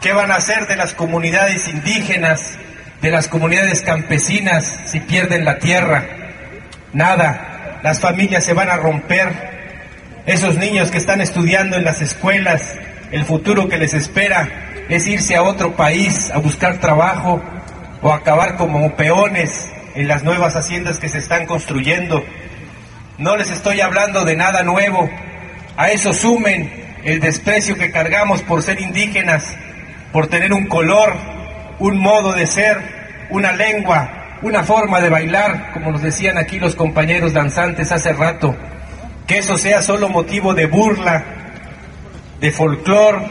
¿Qué 0.00 0.12
van 0.12 0.30
a 0.30 0.36
hacer 0.36 0.66
de 0.66 0.76
las 0.76 0.94
comunidades 0.94 1.68
indígenas, 1.68 2.58
de 3.00 3.10
las 3.10 3.28
comunidades 3.28 3.82
campesinas 3.82 4.80
si 4.86 5.00
pierden 5.00 5.44
la 5.44 5.58
tierra? 5.58 6.04
Nada, 6.92 7.80
las 7.82 8.00
familias 8.00 8.44
se 8.44 8.52
van 8.52 8.70
a 8.70 8.76
romper. 8.76 9.56
Esos 10.26 10.56
niños 10.56 10.90
que 10.90 10.98
están 10.98 11.20
estudiando 11.20 11.76
en 11.76 11.84
las 11.84 12.02
escuelas, 12.02 12.74
el 13.10 13.24
futuro 13.24 13.68
que 13.68 13.78
les 13.78 13.94
espera 13.94 14.48
es 14.88 15.06
irse 15.06 15.36
a 15.36 15.42
otro 15.42 15.76
país 15.76 16.30
a 16.32 16.38
buscar 16.38 16.78
trabajo 16.78 17.42
o 18.02 18.12
acabar 18.12 18.56
como 18.56 18.94
peones 18.96 19.68
en 19.94 20.08
las 20.08 20.24
nuevas 20.24 20.56
haciendas 20.56 20.98
que 20.98 21.08
se 21.08 21.18
están 21.18 21.46
construyendo. 21.46 22.24
No 23.18 23.36
les 23.36 23.50
estoy 23.50 23.80
hablando 23.80 24.24
de 24.24 24.36
nada 24.36 24.62
nuevo. 24.62 25.08
A 25.76 25.90
eso 25.90 26.12
sumen 26.12 26.85
el 27.06 27.20
desprecio 27.20 27.76
que 27.76 27.92
cargamos 27.92 28.42
por 28.42 28.64
ser 28.64 28.80
indígenas, 28.80 29.56
por 30.12 30.26
tener 30.26 30.52
un 30.52 30.66
color, 30.66 31.14
un 31.78 31.98
modo 31.98 32.32
de 32.32 32.48
ser, 32.48 32.78
una 33.30 33.52
lengua, 33.52 34.38
una 34.42 34.64
forma 34.64 35.00
de 35.00 35.08
bailar, 35.08 35.70
como 35.72 35.92
nos 35.92 36.02
decían 36.02 36.36
aquí 36.36 36.58
los 36.58 36.74
compañeros 36.74 37.32
danzantes 37.32 37.92
hace 37.92 38.12
rato. 38.12 38.56
Que 39.24 39.38
eso 39.38 39.56
sea 39.56 39.82
solo 39.82 40.08
motivo 40.08 40.52
de 40.52 40.66
burla, 40.66 41.24
de 42.40 42.50
folclor, 42.50 43.22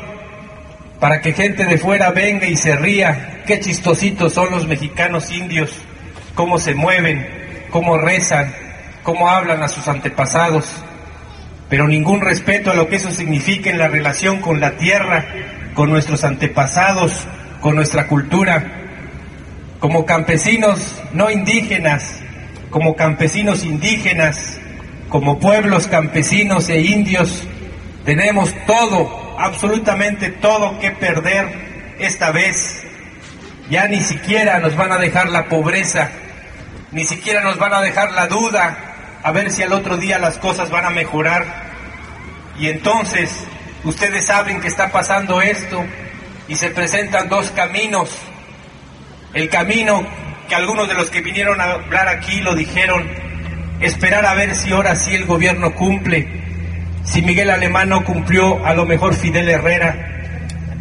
para 1.02 1.20
que 1.20 1.34
gente 1.34 1.66
de 1.66 1.78
fuera 1.78 2.12
venga 2.12 2.48
y 2.48 2.56
se 2.56 2.78
ría. 2.78 3.44
Qué 3.46 3.60
chistositos 3.60 4.34
son 4.34 4.52
los 4.52 4.68
mexicanos 4.68 5.32
indios, 5.32 5.72
cómo 6.34 6.60
se 6.60 6.76
mueven, 6.76 7.68
cómo 7.72 7.98
rezan, 7.98 8.54
cómo 9.04 9.30
hablan 9.30 9.62
a 9.64 9.68
sus 9.68 9.86
antepasados. 9.90 10.66
Pero 11.70 11.88
ningún 11.88 12.22
respeto 12.22 12.72
a 12.72 12.76
lo 12.76 12.88
que 12.88 12.98
eso 12.98 13.12
significa 13.12 13.70
en 13.70 13.80
la 13.80 13.88
relación 13.88 14.40
con 14.40 14.60
la 14.60 14.78
tierra, 14.78 15.26
con 15.74 15.90
nuestros 15.90 16.24
antepasados, 16.24 17.28
con 17.60 17.76
nuestra 17.76 18.08
cultura. 18.08 18.64
Como 19.80 20.06
campesinos 20.06 21.02
no 21.14 21.32
indígenas, 21.32 22.22
como 22.70 22.96
campesinos 22.96 23.64
indígenas, 23.64 24.60
como 25.10 25.40
pueblos 25.40 25.88
campesinos 25.88 26.70
e 26.70 26.82
indios, 26.82 27.44
tenemos 28.04 28.54
todo 28.68 29.36
absolutamente 29.40 30.30
todo 30.30 30.80
que 30.80 30.92
perder 30.92 31.96
esta 32.00 32.32
vez. 32.32 32.84
Ya 33.70 33.88
ni 33.88 34.02
siquiera 34.02 34.60
nos 34.60 34.76
van 34.76 34.92
a 34.92 34.98
dejar 34.98 35.30
la 35.30 35.46
pobreza, 35.46 36.12
ni 36.92 37.04
siquiera 37.04 37.42
nos 37.42 37.58
van 37.58 37.74
a 37.74 37.82
dejar 37.82 38.12
la 38.12 38.28
duda, 38.28 38.85
a 39.26 39.32
ver 39.32 39.50
si 39.50 39.64
al 39.64 39.74
otro 39.74 39.98
día 39.98 40.20
las 40.20 40.38
cosas 40.38 40.70
van 40.70 40.86
a 40.86 40.92
mejorar. 40.92 41.46
Y 42.60 42.68
entonces 42.68 43.36
ustedes 43.84 44.28
saben 44.28 44.62
que 44.62 44.68
está 44.68 44.92
pasando 44.92 45.42
esto 45.42 45.84
y 46.48 46.56
se 46.56 46.70
presentan 46.70 47.28
dos 47.28 47.50
caminos. 47.50 48.16
El 49.34 49.50
camino 49.50 50.06
que 50.48 50.54
algunos 50.54 50.88
de 50.88 50.94
los 50.94 51.10
que 51.10 51.22
vinieron 51.22 51.60
a 51.60 51.72
hablar 51.72 52.08
aquí 52.08 52.40
lo 52.42 52.54
dijeron, 52.54 53.10
esperar 53.82 54.28
a 54.28 54.36
ver 54.36 54.56
si 54.56 54.72
ahora 54.72 54.96
sí 54.96 55.16
el 55.16 55.26
gobierno 55.26 55.74
cumple 55.74 56.46
si 57.04 57.24
Miguel 57.24 57.50
Alemán 57.50 57.90
no 57.90 58.04
cumplió, 58.04 58.64
a 58.64 58.74
lo 58.74 58.86
mejor 58.86 59.16
Fidel 59.16 59.50
Herrera. 59.50 60.12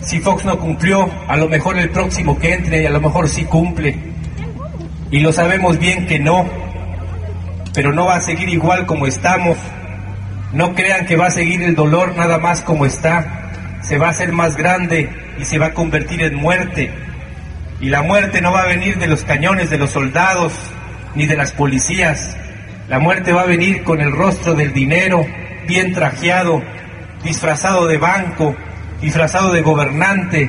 Si 0.00 0.20
Fox 0.20 0.44
no 0.44 0.58
cumplió, 0.58 1.08
a 1.28 1.36
lo 1.36 1.48
mejor 1.48 1.78
el 1.78 1.90
próximo 1.90 2.38
que 2.38 2.52
entre 2.52 2.86
a 2.86 2.90
lo 2.90 3.00
mejor 3.00 3.26
sí 3.26 3.44
cumple. 3.44 3.96
Y 5.10 5.20
lo 5.20 5.32
sabemos 5.32 5.78
bien 5.78 6.06
que 6.06 6.18
no, 6.18 6.46
pero 7.74 7.92
no 7.92 8.06
va 8.06 8.16
a 8.16 8.20
seguir 8.20 8.48
igual 8.48 8.86
como 8.86 9.06
estamos. 9.06 9.58
No 10.52 10.74
crean 10.74 11.04
que 11.06 11.16
va 11.16 11.26
a 11.26 11.30
seguir 11.30 11.62
el 11.62 11.74
dolor 11.74 12.16
nada 12.16 12.38
más 12.38 12.62
como 12.62 12.86
está. 12.86 13.50
Se 13.82 13.98
va 13.98 14.06
a 14.06 14.10
hacer 14.10 14.32
más 14.32 14.56
grande 14.56 15.10
y 15.38 15.44
se 15.44 15.58
va 15.58 15.66
a 15.66 15.74
convertir 15.74 16.22
en 16.22 16.36
muerte. 16.36 16.92
Y 17.80 17.90
la 17.90 18.02
muerte 18.02 18.40
no 18.40 18.52
va 18.52 18.62
a 18.62 18.66
venir 18.68 18.98
de 18.98 19.08
los 19.08 19.24
cañones 19.24 19.68
de 19.68 19.78
los 19.78 19.90
soldados 19.90 20.52
ni 21.16 21.26
de 21.26 21.36
las 21.36 21.52
policías. 21.52 22.36
La 22.88 23.00
muerte 23.00 23.32
va 23.32 23.42
a 23.42 23.46
venir 23.46 23.82
con 23.82 24.00
el 24.00 24.12
rostro 24.12 24.54
del 24.54 24.72
dinero, 24.72 25.26
bien 25.66 25.92
trajeado, 25.92 26.62
disfrazado 27.24 27.88
de 27.88 27.98
banco, 27.98 28.54
disfrazado 29.00 29.52
de 29.52 29.62
gobernante, 29.62 30.48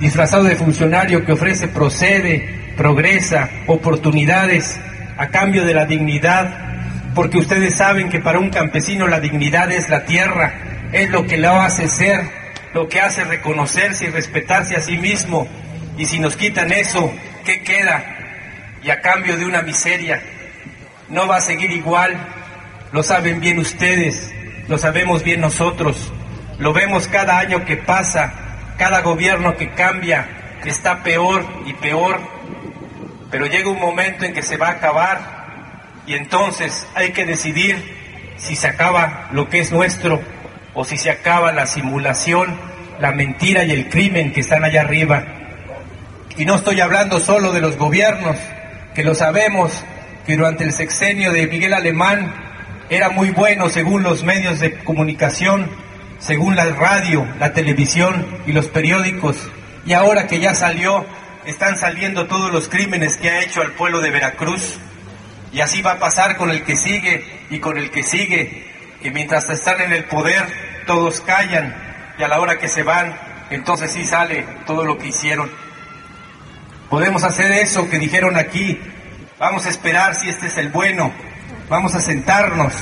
disfrazado 0.00 0.44
de 0.44 0.56
funcionario 0.56 1.24
que 1.24 1.32
ofrece 1.32 1.68
procede, 1.68 2.74
progresa, 2.76 3.48
oportunidades 3.66 4.80
a 5.16 5.28
cambio 5.28 5.64
de 5.64 5.74
la 5.74 5.86
dignidad, 5.86 7.12
porque 7.14 7.38
ustedes 7.38 7.76
saben 7.76 8.08
que 8.08 8.20
para 8.20 8.38
un 8.38 8.50
campesino 8.50 9.06
la 9.06 9.20
dignidad 9.20 9.70
es 9.70 9.88
la 9.88 10.04
tierra, 10.04 10.54
es 10.92 11.10
lo 11.10 11.26
que 11.26 11.36
lo 11.36 11.52
hace 11.60 11.88
ser, 11.88 12.22
lo 12.72 12.88
que 12.88 13.00
hace 13.00 13.24
reconocerse 13.24 14.06
y 14.06 14.10
respetarse 14.10 14.76
a 14.76 14.80
sí 14.80 14.96
mismo. 14.96 15.46
Y 15.96 16.06
si 16.06 16.18
nos 16.18 16.36
quitan 16.36 16.72
eso, 16.72 17.12
¿qué 17.44 17.62
queda? 17.62 18.04
Y 18.82 18.90
a 18.90 19.00
cambio 19.00 19.36
de 19.36 19.46
una 19.46 19.62
miseria, 19.62 20.20
no 21.08 21.26
va 21.26 21.36
a 21.36 21.40
seguir 21.40 21.70
igual, 21.70 22.16
lo 22.92 23.02
saben 23.02 23.40
bien 23.40 23.58
ustedes, 23.58 24.34
lo 24.68 24.78
sabemos 24.78 25.22
bien 25.22 25.40
nosotros, 25.40 26.12
lo 26.58 26.72
vemos 26.72 27.06
cada 27.08 27.38
año 27.38 27.64
que 27.64 27.76
pasa, 27.76 28.32
cada 28.76 29.02
gobierno 29.02 29.56
que 29.56 29.70
cambia 29.70 30.26
está 30.68 31.02
peor 31.02 31.44
y 31.66 31.72
peor, 31.74 32.20
pero 33.34 33.46
llega 33.46 33.68
un 33.68 33.80
momento 33.80 34.24
en 34.24 34.32
que 34.32 34.42
se 34.42 34.56
va 34.56 34.68
a 34.68 34.72
acabar 34.74 35.18
y 36.06 36.14
entonces 36.14 36.86
hay 36.94 37.10
que 37.10 37.24
decidir 37.24 37.76
si 38.36 38.54
se 38.54 38.68
acaba 38.68 39.26
lo 39.32 39.48
que 39.48 39.58
es 39.58 39.72
nuestro 39.72 40.22
o 40.72 40.84
si 40.84 40.96
se 40.96 41.10
acaba 41.10 41.50
la 41.50 41.66
simulación, 41.66 42.56
la 43.00 43.10
mentira 43.10 43.64
y 43.64 43.72
el 43.72 43.88
crimen 43.88 44.32
que 44.32 44.38
están 44.38 44.62
allá 44.62 44.82
arriba. 44.82 45.24
Y 46.36 46.44
no 46.44 46.54
estoy 46.54 46.80
hablando 46.80 47.18
solo 47.18 47.50
de 47.50 47.60
los 47.60 47.76
gobiernos, 47.76 48.36
que 48.94 49.02
lo 49.02 49.16
sabemos, 49.16 49.84
que 50.24 50.36
durante 50.36 50.62
el 50.62 50.70
sexenio 50.70 51.32
de 51.32 51.48
Miguel 51.48 51.74
Alemán 51.74 52.32
era 52.88 53.10
muy 53.10 53.30
bueno 53.30 53.68
según 53.68 54.04
los 54.04 54.22
medios 54.22 54.60
de 54.60 54.74
comunicación, 54.74 55.68
según 56.20 56.54
la 56.54 56.66
radio, 56.66 57.26
la 57.40 57.52
televisión 57.52 58.24
y 58.46 58.52
los 58.52 58.68
periódicos. 58.68 59.50
Y 59.84 59.92
ahora 59.92 60.28
que 60.28 60.38
ya 60.38 60.54
salió, 60.54 61.04
están 61.46 61.78
saliendo 61.78 62.26
todos 62.26 62.52
los 62.52 62.68
crímenes 62.68 63.16
que 63.16 63.30
ha 63.30 63.42
hecho 63.42 63.62
al 63.62 63.72
pueblo 63.72 64.00
de 64.00 64.10
Veracruz. 64.10 64.78
Y 65.52 65.60
así 65.60 65.82
va 65.82 65.92
a 65.92 65.98
pasar 65.98 66.36
con 66.36 66.50
el 66.50 66.64
que 66.64 66.76
sigue 66.76 67.24
y 67.50 67.60
con 67.60 67.78
el 67.78 67.90
que 67.90 68.02
sigue, 68.02 68.66
que 69.02 69.10
mientras 69.10 69.48
están 69.50 69.80
en 69.80 69.92
el 69.92 70.04
poder, 70.04 70.46
todos 70.86 71.20
callan 71.20 71.74
y 72.18 72.22
a 72.22 72.28
la 72.28 72.40
hora 72.40 72.58
que 72.58 72.68
se 72.68 72.82
van, 72.82 73.14
entonces 73.50 73.92
sí 73.92 74.04
sale 74.04 74.44
todo 74.66 74.84
lo 74.84 74.98
que 74.98 75.08
hicieron. 75.08 75.50
Podemos 76.90 77.22
hacer 77.24 77.52
eso 77.52 77.88
que 77.88 77.98
dijeron 77.98 78.36
aquí. 78.36 78.80
Vamos 79.38 79.66
a 79.66 79.68
esperar 79.68 80.14
si 80.14 80.28
este 80.28 80.46
es 80.46 80.58
el 80.58 80.68
bueno, 80.70 81.12
Vamos 81.68 81.94
a 81.94 82.00
sentarnos 82.00 82.74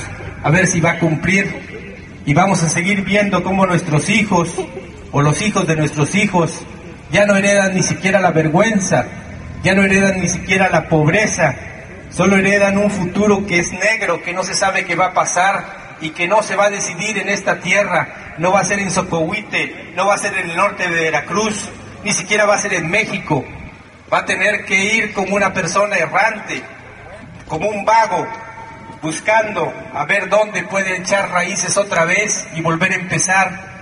a 0.43 0.49
ver 0.49 0.67
si 0.67 0.81
va 0.81 0.91
a 0.91 0.99
cumplir 0.99 2.19
y 2.25 2.33
vamos 2.33 2.63
a 2.63 2.69
seguir 2.69 3.03
viendo 3.03 3.41
cómo 3.41 3.65
nuestros 3.65 4.09
hijos 4.09 4.49
o 5.11 5.21
los 5.21 5.41
hijos 5.41 5.65
de 5.67 5.77
nuestros 5.77 6.15
hijos 6.15 6.65
ya 7.13 7.27
no 7.27 7.35
heredan 7.35 7.75
ni 7.75 7.83
siquiera 7.83 8.19
la 8.19 8.31
vergüenza, 8.31 9.05
ya 9.61 9.75
no 9.75 9.83
heredan 9.83 10.19
ni 10.19 10.27
siquiera 10.27 10.69
la 10.69 10.89
pobreza, 10.89 11.53
solo 12.09 12.37
heredan 12.37 12.79
un 12.79 12.89
futuro 12.89 13.45
que 13.45 13.59
es 13.59 13.71
negro, 13.71 14.23
que 14.23 14.33
no 14.33 14.43
se 14.43 14.55
sabe 14.55 14.83
qué 14.83 14.95
va 14.95 15.07
a 15.07 15.13
pasar 15.13 15.97
y 16.01 16.09
que 16.09 16.27
no 16.27 16.41
se 16.41 16.55
va 16.55 16.65
a 16.65 16.69
decidir 16.71 17.19
en 17.19 17.29
esta 17.29 17.59
tierra, 17.59 18.33
no 18.39 18.51
va 18.51 18.61
a 18.61 18.63
ser 18.63 18.79
en 18.79 18.89
Socohuite, 18.89 19.93
no 19.95 20.07
va 20.07 20.15
a 20.15 20.17
ser 20.17 20.33
en 20.33 20.49
el 20.49 20.57
norte 20.57 20.89
de 20.89 21.03
Veracruz, 21.03 21.69
ni 22.03 22.13
siquiera 22.13 22.45
va 22.45 22.55
a 22.55 22.57
ser 22.57 22.73
en 22.73 22.89
México, 22.89 23.45
va 24.11 24.19
a 24.19 24.25
tener 24.25 24.65
que 24.65 24.83
ir 24.95 25.13
como 25.13 25.35
una 25.35 25.53
persona 25.53 25.95
errante, 25.95 26.63
como 27.47 27.69
un 27.69 27.85
vago, 27.85 28.27
buscando 29.03 29.71
a 29.93 30.03
ver 30.05 30.29
dónde 30.29 30.63
puede 30.63 30.97
echar 30.97 31.29
raíces 31.29 31.77
otra 31.77 32.05
vez 32.05 32.47
y 32.55 32.61
volver 32.61 32.91
a 32.91 32.95
empezar. 32.95 33.73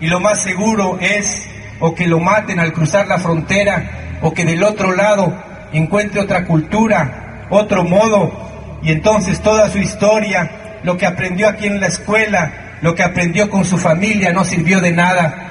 Y 0.00 0.06
lo 0.06 0.20
más 0.20 0.40
seguro 0.40 0.96
es 1.02 1.46
o 1.80 1.94
que 1.94 2.06
lo 2.06 2.20
maten 2.20 2.60
al 2.60 2.72
cruzar 2.72 3.06
la 3.06 3.18
frontera 3.18 4.18
o 4.22 4.32
que 4.32 4.44
del 4.44 4.62
otro 4.62 4.92
lado 4.92 5.32
encuentre 5.72 6.20
otra 6.20 6.44
cultura, 6.44 7.46
otro 7.50 7.84
modo 7.84 8.78
y 8.82 8.92
entonces 8.92 9.40
toda 9.40 9.68
su 9.70 9.78
historia, 9.78 10.80
lo 10.82 10.96
que 10.96 11.06
aprendió 11.06 11.48
aquí 11.48 11.66
en 11.66 11.80
la 11.80 11.88
escuela, 11.88 12.78
lo 12.80 12.94
que 12.94 13.02
aprendió 13.02 13.50
con 13.50 13.64
su 13.64 13.78
familia 13.78 14.32
no 14.32 14.44
sirvió 14.44 14.80
de 14.80 14.92
nada. 14.92 15.44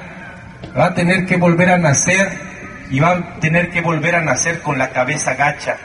Va 0.78 0.88
a 0.88 0.94
tener 0.94 1.26
que 1.26 1.38
volver 1.38 1.70
a 1.70 1.78
nacer 1.78 2.30
y 2.90 3.00
va 3.00 3.12
a 3.12 3.40
tener 3.40 3.70
que 3.70 3.82
volver 3.82 4.16
a 4.16 4.22
nacer 4.22 4.62
con 4.62 4.78
la 4.78 4.90
cabeza 4.90 5.36
gacha. 5.36 5.78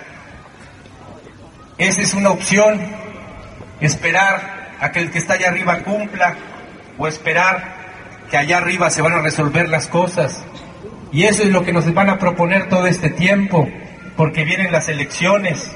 Esa 1.79 2.03
es 2.03 2.15
una 2.15 2.31
opción, 2.31 2.81
esperar 3.81 4.71
a 4.81 4.93
que 4.93 5.01
el 5.01 5.11
que 5.11 5.19
está 5.19 5.35
allá 5.35 5.49
arriba 5.49 5.79
cumpla 5.79 6.35
o 6.99 7.09
esperar 7.09 7.82
que 8.33 8.39
allá 8.39 8.57
arriba 8.57 8.89
se 8.89 9.03
van 9.03 9.13
a 9.13 9.21
resolver 9.21 9.69
las 9.69 9.89
cosas. 9.89 10.43
Y 11.13 11.25
eso 11.25 11.43
es 11.43 11.51
lo 11.51 11.65
que 11.65 11.73
nos 11.75 11.93
van 11.93 12.09
a 12.09 12.19
proponer 12.19 12.71
todo 12.71 12.87
este 12.87 13.11
tiempo, 13.11 13.69
porque 14.17 14.43
vienen 14.43 14.73
las 14.73 14.89
elecciones 14.89 15.71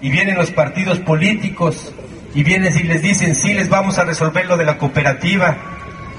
y 0.00 0.10
vienen 0.10 0.34
los 0.34 0.50
partidos 0.50 0.98
políticos 0.98 1.94
y 2.34 2.42
vienen 2.42 2.76
y 2.76 2.82
les 2.82 3.02
dicen, 3.02 3.36
sí, 3.36 3.54
les 3.54 3.68
vamos 3.68 3.98
a 3.98 4.04
resolver 4.04 4.46
lo 4.46 4.56
de 4.56 4.64
la 4.64 4.78
cooperativa, 4.78 5.56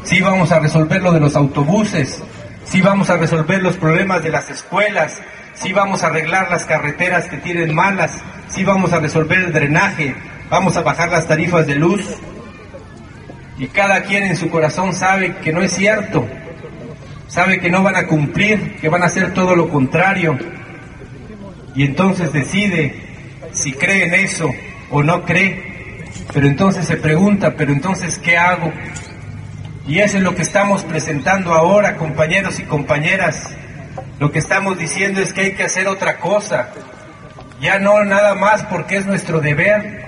sí, 0.05 0.21
vamos 0.21 0.53
a 0.53 0.59
resolver 0.59 1.01
lo 1.01 1.11
de 1.11 1.19
los 1.19 1.35
autobuses, 1.35 2.23
sí, 2.63 2.79
vamos 2.79 3.09
a 3.09 3.17
resolver 3.17 3.61
los 3.61 3.75
problemas 3.75 4.23
de 4.23 4.29
las 4.29 4.49
escuelas, 4.49 5.19
sí, 5.53 5.73
vamos 5.73 6.01
a 6.01 6.07
arreglar 6.07 6.49
las 6.49 6.63
carreteras 6.63 7.25
que 7.25 7.37
tienen 7.39 7.75
malas, 7.75 8.21
sí, 8.47 8.63
vamos 8.63 8.93
a 8.93 8.99
resolver 9.01 9.39
el 9.39 9.51
drenaje, 9.51 10.15
vamos 10.49 10.77
a 10.77 10.81
bajar 10.81 11.11
las 11.11 11.27
tarifas 11.27 11.67
de 11.67 11.75
luz. 11.75 12.05
Y 13.57 13.67
cada 13.67 14.03
quien 14.03 14.23
en 14.23 14.35
su 14.35 14.49
corazón 14.49 14.93
sabe 14.93 15.35
que 15.37 15.53
no 15.53 15.61
es 15.61 15.73
cierto, 15.73 16.27
sabe 17.27 17.59
que 17.59 17.69
no 17.69 17.83
van 17.83 17.95
a 17.95 18.07
cumplir, 18.07 18.77
que 18.77 18.89
van 18.89 19.03
a 19.03 19.07
hacer 19.07 19.33
todo 19.33 19.55
lo 19.55 19.69
contrario. 19.69 20.37
Y 21.75 21.83
entonces 21.83 22.31
decide 22.33 22.95
si 23.51 23.73
cree 23.73 24.05
en 24.05 24.13
eso 24.13 24.49
o 24.89 25.03
no 25.03 25.23
cree. 25.23 25.73
Pero 26.33 26.47
entonces 26.47 26.85
se 26.85 26.97
pregunta, 26.97 27.55
pero 27.55 27.71
entonces, 27.71 28.17
¿qué 28.19 28.37
hago? 28.37 28.71
Y 29.87 29.99
eso 29.99 30.17
es 30.17 30.23
lo 30.23 30.35
que 30.35 30.41
estamos 30.41 30.83
presentando 30.83 31.53
ahora, 31.53 31.97
compañeros 31.97 32.59
y 32.59 32.63
compañeras. 32.63 33.49
Lo 34.19 34.31
que 34.31 34.39
estamos 34.39 34.77
diciendo 34.77 35.21
es 35.21 35.33
que 35.33 35.41
hay 35.41 35.53
que 35.53 35.63
hacer 35.63 35.87
otra 35.87 36.17
cosa. 36.17 36.69
Ya 37.59 37.79
no 37.79 38.03
nada 38.03 38.35
más 38.35 38.63
porque 38.63 38.97
es 38.97 39.05
nuestro 39.05 39.41
deber. 39.41 40.02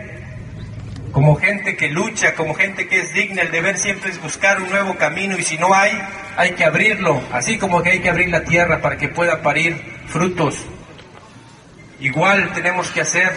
Como 1.15 1.37
gente 1.37 1.77
que 1.77 1.87
lucha, 1.87 2.35
como 2.35 2.53
gente 2.53 2.89
que 2.89 2.99
es 2.99 3.13
digna, 3.13 3.41
el 3.41 3.49
deber 3.49 3.77
siempre 3.77 4.11
es 4.11 4.21
buscar 4.21 4.61
un 4.61 4.69
nuevo 4.69 4.97
camino 4.97 5.37
y 5.39 5.43
si 5.43 5.57
no 5.57 5.73
hay, 5.73 5.97
hay 6.35 6.51
que 6.51 6.65
abrirlo. 6.65 7.23
Así 7.31 7.57
como 7.57 7.81
que 7.81 7.91
hay 7.91 7.99
que 8.01 8.09
abrir 8.09 8.29
la 8.29 8.43
tierra 8.43 8.81
para 8.81 8.97
que 8.97 9.07
pueda 9.07 9.41
parir 9.41 9.81
frutos. 10.07 10.65
Igual 12.01 12.51
tenemos 12.53 12.89
que 12.91 12.99
hacer 12.99 13.31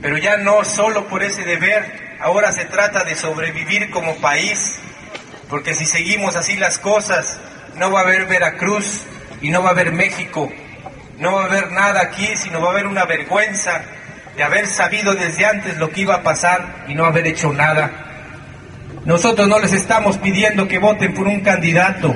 pero 0.00 0.16
ya 0.16 0.36
no 0.36 0.64
solo 0.64 1.06
por 1.06 1.22
ese 1.22 1.44
deber, 1.44 2.16
ahora 2.20 2.52
se 2.52 2.64
trata 2.64 3.04
de 3.04 3.14
sobrevivir 3.14 3.90
como 3.90 4.16
país, 4.16 4.78
porque 5.48 5.74
si 5.74 5.84
seguimos 5.84 6.36
así 6.36 6.56
las 6.56 6.78
cosas, 6.78 7.38
no 7.76 7.90
va 7.90 8.00
a 8.00 8.02
haber 8.04 8.26
Veracruz 8.26 9.02
y 9.40 9.50
no 9.50 9.62
va 9.62 9.70
a 9.70 9.72
haber 9.72 9.92
México, 9.92 10.50
no 11.18 11.34
va 11.34 11.42
a 11.42 11.46
haber 11.46 11.72
nada 11.72 12.00
aquí, 12.00 12.36
sino 12.36 12.60
va 12.60 12.68
a 12.68 12.70
haber 12.72 12.86
una 12.86 13.04
vergüenza 13.04 13.84
de 14.36 14.42
haber 14.42 14.66
sabido 14.66 15.14
desde 15.14 15.44
antes 15.44 15.76
lo 15.76 15.90
que 15.90 16.02
iba 16.02 16.16
a 16.16 16.22
pasar 16.22 16.84
y 16.88 16.94
no 16.94 17.04
haber 17.04 17.26
hecho 17.26 17.52
nada. 17.52 17.90
Nosotros 19.04 19.48
no 19.48 19.58
les 19.58 19.72
estamos 19.72 20.18
pidiendo 20.18 20.68
que 20.68 20.78
voten 20.78 21.12
por 21.14 21.26
un 21.26 21.40
candidato, 21.40 22.14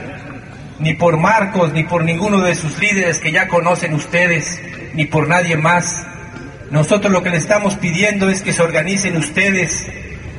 ni 0.79 0.95
por 0.95 1.17
Marcos, 1.17 1.73
ni 1.73 1.85
por 1.85 2.05
ninguno 2.05 2.41
de 2.41 2.55
sus 2.55 2.79
líderes 2.79 3.19
que 3.19 3.33
ya 3.33 3.49
conocen 3.49 3.95
ustedes, 3.95 4.61
ni 4.95 5.05
por 5.05 5.29
nadie 5.29 5.57
más. 5.57 6.07
Nosotros 6.71 7.13
lo 7.13 7.23
que 7.23 7.31
le 7.31 7.37
estamos 7.37 7.75
pidiendo 7.75 8.31
es 8.31 8.43
que 8.43 8.53
se 8.53 8.63
organicen 8.63 9.17
ustedes. 9.17 9.87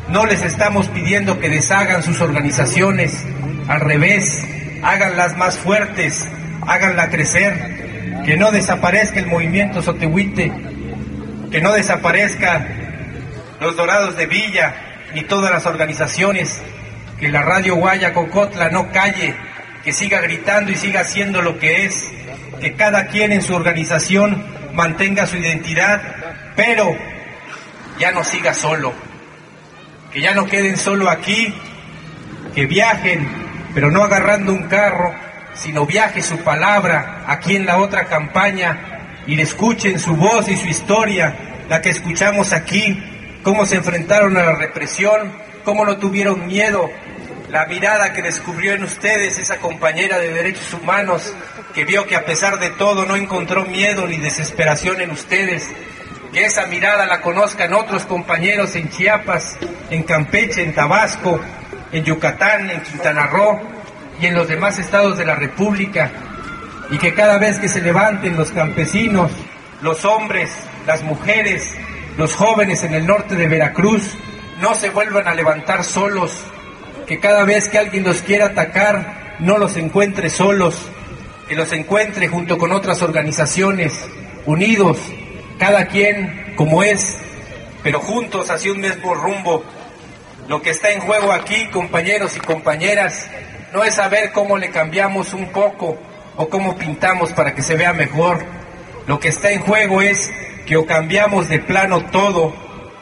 No 0.09 0.25
les 0.25 0.41
estamos 0.41 0.87
pidiendo 0.87 1.39
que 1.39 1.49
deshagan 1.49 2.01
sus 2.01 2.21
organizaciones. 2.21 3.25
Al 3.67 3.81
revés, 3.81 4.45
háganlas 4.83 5.37
más 5.37 5.57
fuertes, 5.57 6.27
háganla 6.65 7.09
crecer. 7.09 8.23
Que 8.25 8.37
no 8.37 8.51
desaparezca 8.51 9.19
el 9.19 9.27
movimiento 9.27 9.81
Sotehuite, 9.81 10.51
que 11.51 11.61
no 11.61 11.73
desaparezca 11.73 12.65
los 13.59 13.75
Dorados 13.75 14.17
de 14.17 14.25
Villa 14.25 14.75
ni 15.13 15.23
todas 15.23 15.51
las 15.51 15.65
organizaciones. 15.65 16.61
Que 17.19 17.29
la 17.29 17.41
radio 17.41 17.75
Guaya 17.75 18.13
Cocotla 18.13 18.69
no 18.69 18.91
calle, 18.91 19.35
que 19.83 19.91
siga 19.91 20.21
gritando 20.21 20.71
y 20.71 20.75
siga 20.75 21.01
haciendo 21.01 21.41
lo 21.41 21.57
que 21.57 21.85
es. 21.85 22.07
Que 22.61 22.73
cada 22.73 23.07
quien 23.07 23.31
en 23.31 23.41
su 23.41 23.55
organización 23.55 24.43
mantenga 24.73 25.25
su 25.25 25.37
identidad, 25.37 26.01
pero 26.55 26.95
ya 27.97 28.11
no 28.11 28.23
siga 28.23 28.53
solo, 28.53 28.93
que 30.13 30.21
ya 30.21 30.33
no 30.33 30.45
queden 30.45 30.77
solo 30.77 31.09
aquí, 31.09 31.53
que 32.53 32.67
viajen, 32.67 33.27
pero 33.73 33.89
no 33.89 34.03
agarrando 34.03 34.53
un 34.53 34.67
carro, 34.67 35.13
sino 35.55 35.85
viaje 35.85 36.21
su 36.21 36.37
palabra 36.39 37.23
aquí 37.27 37.55
en 37.55 37.65
la 37.65 37.77
otra 37.77 38.05
campaña 38.05 38.96
y 39.27 39.39
escuchen 39.39 39.99
su 39.99 40.15
voz 40.15 40.47
y 40.47 40.55
su 40.55 40.67
historia, 40.67 41.35
la 41.69 41.81
que 41.81 41.89
escuchamos 41.89 42.53
aquí, 42.53 43.03
cómo 43.43 43.65
se 43.65 43.75
enfrentaron 43.75 44.37
a 44.37 44.43
la 44.43 44.55
represión, 44.55 45.31
cómo 45.63 45.85
no 45.85 45.97
tuvieron 45.97 46.47
miedo, 46.47 46.89
la 47.49 47.65
mirada 47.65 48.13
que 48.13 48.21
descubrió 48.21 48.73
en 48.73 48.83
ustedes 48.83 49.37
esa 49.37 49.57
compañera 49.57 50.17
de 50.17 50.33
derechos 50.33 50.73
humanos 50.73 51.33
que 51.73 51.85
vio 51.85 52.05
que 52.05 52.15
a 52.15 52.25
pesar 52.25 52.59
de 52.59 52.71
todo 52.71 53.05
no 53.05 53.15
encontró 53.15 53.65
miedo 53.65 54.07
ni 54.07 54.17
desesperación 54.17 55.01
en 55.01 55.11
ustedes, 55.11 55.69
que 56.33 56.45
esa 56.45 56.65
mirada 56.67 57.05
la 57.05 57.21
conozcan 57.21 57.73
otros 57.73 58.05
compañeros 58.05 58.75
en 58.75 58.89
Chiapas, 58.89 59.57
en 59.89 60.03
Campeche, 60.03 60.63
en 60.63 60.73
Tabasco, 60.73 61.39
en 61.91 62.03
Yucatán, 62.03 62.69
en 62.69 62.81
Quintana 62.81 63.27
Roo 63.27 63.61
y 64.19 64.25
en 64.25 64.35
los 64.35 64.47
demás 64.47 64.79
estados 64.79 65.17
de 65.17 65.25
la 65.25 65.35
República, 65.35 66.11
y 66.89 66.97
que 66.97 67.13
cada 67.13 67.37
vez 67.37 67.59
que 67.59 67.67
se 67.67 67.81
levanten 67.81 68.37
los 68.37 68.51
campesinos, 68.51 69.31
los 69.81 70.05
hombres, 70.05 70.51
las 70.85 71.03
mujeres, 71.03 71.69
los 72.17 72.35
jóvenes 72.35 72.83
en 72.83 72.93
el 72.93 73.05
norte 73.05 73.35
de 73.35 73.47
Veracruz, 73.47 74.13
no 74.61 74.73
se 74.73 74.89
vuelvan 74.89 75.27
a 75.27 75.35
levantar 75.35 75.83
solos, 75.83 76.31
que 77.05 77.19
cada 77.19 77.43
vez 77.43 77.69
que 77.69 77.77
alguien 77.77 78.03
los 78.03 78.21
quiera 78.21 78.47
atacar, 78.47 79.37
no 79.39 79.57
los 79.57 79.77
encuentre 79.77 80.29
solos, 80.29 80.75
que 81.47 81.55
los 81.55 81.71
encuentre 81.71 82.27
junto 82.27 82.57
con 82.57 82.71
otras 82.71 83.01
organizaciones, 83.01 83.93
unidos, 84.45 84.97
cada 85.59 85.85
quien 85.87 86.53
como 86.55 86.83
es, 86.83 87.17
pero 87.83 87.99
juntos 87.99 88.49
hacia 88.49 88.71
un 88.71 88.81
mismo 88.81 89.13
rumbo. 89.13 89.63
Lo 90.47 90.61
que 90.61 90.71
está 90.71 90.91
en 90.91 91.01
juego 91.01 91.31
aquí, 91.31 91.67
compañeros 91.67 92.35
y 92.35 92.39
compañeras, 92.39 93.29
no 93.73 93.83
es 93.83 93.95
saber 93.95 94.31
cómo 94.31 94.57
le 94.57 94.69
cambiamos 94.69 95.33
un 95.33 95.51
poco 95.51 95.99
o 96.37 96.47
cómo 96.49 96.77
pintamos 96.77 97.33
para 97.33 97.53
que 97.53 97.61
se 97.61 97.75
vea 97.75 97.91
mejor. 97.93 98.39
Lo 99.07 99.19
que 99.19 99.29
está 99.29 99.51
en 99.51 99.61
juego 99.61 100.01
es 100.01 100.31
que 100.65 100.77
o 100.77 100.85
cambiamos 100.85 101.49
de 101.49 101.59
plano 101.59 102.05
todo 102.05 102.53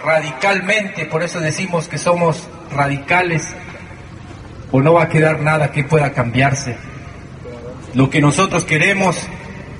radicalmente, 0.04 1.06
por 1.06 1.24
eso 1.24 1.40
decimos 1.40 1.88
que 1.88 1.98
somos 1.98 2.48
radicales, 2.72 3.44
o 4.72 4.82
no 4.82 4.94
va 4.94 5.04
a 5.04 5.10
quedar 5.10 5.42
nada 5.42 5.72
que 5.72 5.84
pueda 5.84 6.12
cambiarse. 6.12 6.76
Lo 7.94 8.10
que 8.10 8.22
nosotros 8.22 8.66
queremos 8.66 9.18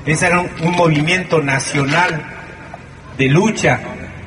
es 0.06 0.22
un, 0.22 0.68
un 0.68 0.76
movimiento 0.76 1.42
nacional 1.42 2.24
de 3.18 3.28
lucha 3.28 3.80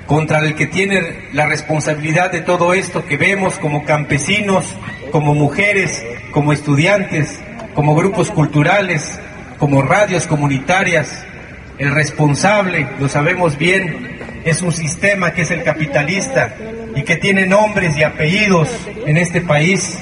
contra 0.06 0.38
el 0.38 0.54
que 0.54 0.66
tiene 0.66 1.28
la 1.32 1.46
responsabilidad 1.46 2.32
de 2.32 2.40
todo 2.40 2.72
esto 2.72 3.04
que 3.04 3.16
vemos 3.16 3.58
como 3.58 3.84
campesinos, 3.84 4.66
como 5.10 5.34
mujeres, 5.34 6.04
como 6.32 6.52
estudiantes, 6.52 7.38
como 7.78 7.94
grupos 7.94 8.28
culturales, 8.32 9.20
como 9.56 9.82
radios 9.82 10.26
comunitarias. 10.26 11.24
El 11.78 11.94
responsable, 11.94 12.88
lo 12.98 13.08
sabemos 13.08 13.56
bien, 13.56 14.18
es 14.44 14.62
un 14.62 14.72
sistema 14.72 15.30
que 15.30 15.42
es 15.42 15.52
el 15.52 15.62
capitalista 15.62 16.56
y 16.96 17.04
que 17.04 17.14
tiene 17.14 17.46
nombres 17.46 17.96
y 17.96 18.02
apellidos 18.02 18.68
en 19.06 19.16
este 19.16 19.42
país. 19.42 19.96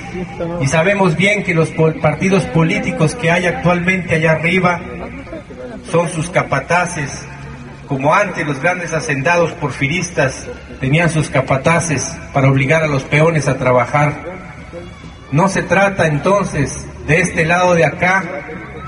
Y 0.62 0.69
sabemos 0.69 1.19
bien 1.19 1.45
que 1.45 1.53
los 1.53 1.69
partidos 2.01 2.45
políticos 2.45 3.15
que 3.15 3.31
hay 3.31 3.45
actualmente 3.45 4.15
allá 4.15 4.33
arriba 4.33 4.81
son 5.93 6.09
sus 6.09 6.31
capataces, 6.31 7.27
como 7.89 8.15
antes 8.15 8.47
los 8.47 8.59
grandes 8.59 8.95
hacendados 8.95 9.53
porfiristas 9.53 10.49
tenían 10.81 11.11
sus 11.11 11.29
capataces 11.29 12.11
para 12.33 12.49
obligar 12.49 12.85
a 12.85 12.89
los 12.89 13.03
peones 13.03 13.49
a 13.49 13.59
trabajar. 13.59 14.15
No 15.31 15.47
se 15.49 15.62
trata 15.62 16.07
entonces 16.07 16.87
de 17.07 17.21
este 17.21 17.45
lado 17.45 17.75
de 17.75 17.85
acá, 17.85 18.25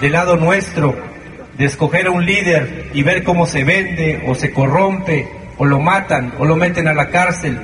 del 0.01 0.13
lado 0.13 0.37
nuestro, 0.37 0.97
de 1.57 1.65
escoger 1.65 2.07
a 2.07 2.11
un 2.11 2.25
líder 2.25 2.91
y 2.93 3.03
ver 3.03 3.25
cómo 3.25 3.47
se 3.47 3.65
vende 3.65 4.25
o 4.27 4.35
se 4.35 4.53
corrompe 4.53 5.29
o 5.57 5.65
lo 5.65 5.81
matan 5.81 6.33
o 6.39 6.45
lo 6.45 6.57
meten 6.57 6.89
a 6.89 6.95
la 6.95 7.09
cárcel. 7.09 7.59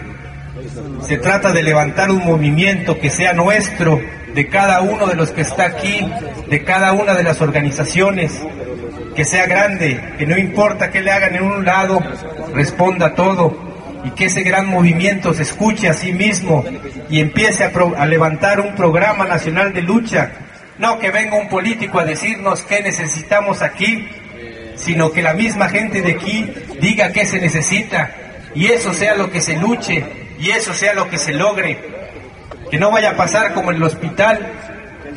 Se 1.02 1.18
trata 1.18 1.52
de 1.52 1.62
levantar 1.62 2.10
un 2.10 2.24
movimiento 2.24 2.98
que 2.98 3.10
sea 3.10 3.32
nuestro, 3.32 4.00
de 4.34 4.48
cada 4.48 4.80
uno 4.80 5.06
de 5.06 5.14
los 5.14 5.30
que 5.30 5.42
está 5.42 5.64
aquí, 5.64 6.10
de 6.48 6.64
cada 6.64 6.92
una 6.92 7.14
de 7.14 7.22
las 7.22 7.40
organizaciones, 7.40 8.42
que 9.14 9.24
sea 9.24 9.46
grande, 9.46 10.00
que 10.18 10.26
no 10.26 10.36
importa 10.36 10.90
qué 10.90 11.00
le 11.00 11.12
hagan 11.12 11.36
en 11.36 11.44
un 11.44 11.64
lado, 11.64 12.00
responda 12.52 13.14
todo 13.14 13.74
y 14.04 14.10
que 14.10 14.26
ese 14.26 14.42
gran 14.42 14.66
movimiento 14.66 15.32
se 15.32 15.42
escuche 15.42 15.88
a 15.88 15.94
sí 15.94 16.12
mismo 16.12 16.64
y 17.08 17.20
empiece 17.20 17.64
a, 17.64 17.72
a, 17.96 18.06
levantar 18.06 18.60
un 18.60 18.74
programa 18.74 19.24
nacional 19.24 19.72
de 19.72 19.82
lucha. 19.82 20.30
No 20.78 20.98
que 20.98 21.10
venga 21.10 21.36
un 21.36 21.48
político 21.48 21.98
a 22.00 22.04
decirnos 22.04 22.62
qué 22.62 22.82
necesitamos 22.82 23.62
aquí, 23.62 24.08
sino 24.76 25.12
que 25.12 25.22
la 25.22 25.34
misma 25.34 25.68
gente 25.68 26.02
de 26.02 26.12
aquí 26.12 26.52
diga 26.80 27.12
qué 27.12 27.24
se 27.24 27.40
necesita 27.40 28.10
y 28.54 28.66
eso 28.66 28.92
sea 28.92 29.14
lo 29.14 29.30
que 29.30 29.40
se 29.40 29.56
luche 29.56 30.04
y 30.38 30.50
eso 30.50 30.72
sea 30.74 30.94
lo 30.94 31.08
que 31.08 31.18
se 31.18 31.32
logre. 31.32 31.78
Que 32.70 32.78
no 32.78 32.90
vaya 32.90 33.10
a 33.10 33.16
pasar 33.16 33.54
como 33.54 33.70
en 33.70 33.76
el 33.76 33.82
hospital, 33.84 34.46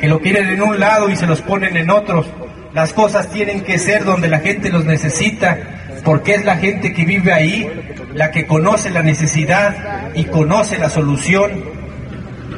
que 0.00 0.08
lo 0.08 0.20
quieren 0.20 0.48
en 0.48 0.62
un 0.62 0.78
lado 0.78 1.08
y 1.08 1.16
se 1.16 1.26
los 1.26 1.40
ponen 1.42 1.76
en 1.76 1.90
otros. 1.90 2.26
Las 2.72 2.92
cosas 2.92 3.30
tienen 3.30 3.62
que 3.62 3.78
ser 3.78 4.04
donde 4.04 4.28
la 4.28 4.40
gente 4.40 4.70
los 4.70 4.84
necesita, 4.84 5.58
porque 6.04 6.34
es 6.34 6.44
la 6.44 6.56
gente 6.56 6.92
que 6.92 7.04
vive 7.04 7.32
ahí 7.32 7.68
la 8.14 8.30
que 8.30 8.46
conoce 8.46 8.90
la 8.90 9.02
necesidad 9.02 10.12
y 10.14 10.24
conoce 10.24 10.78
la 10.78 10.90
solución. 10.90 11.64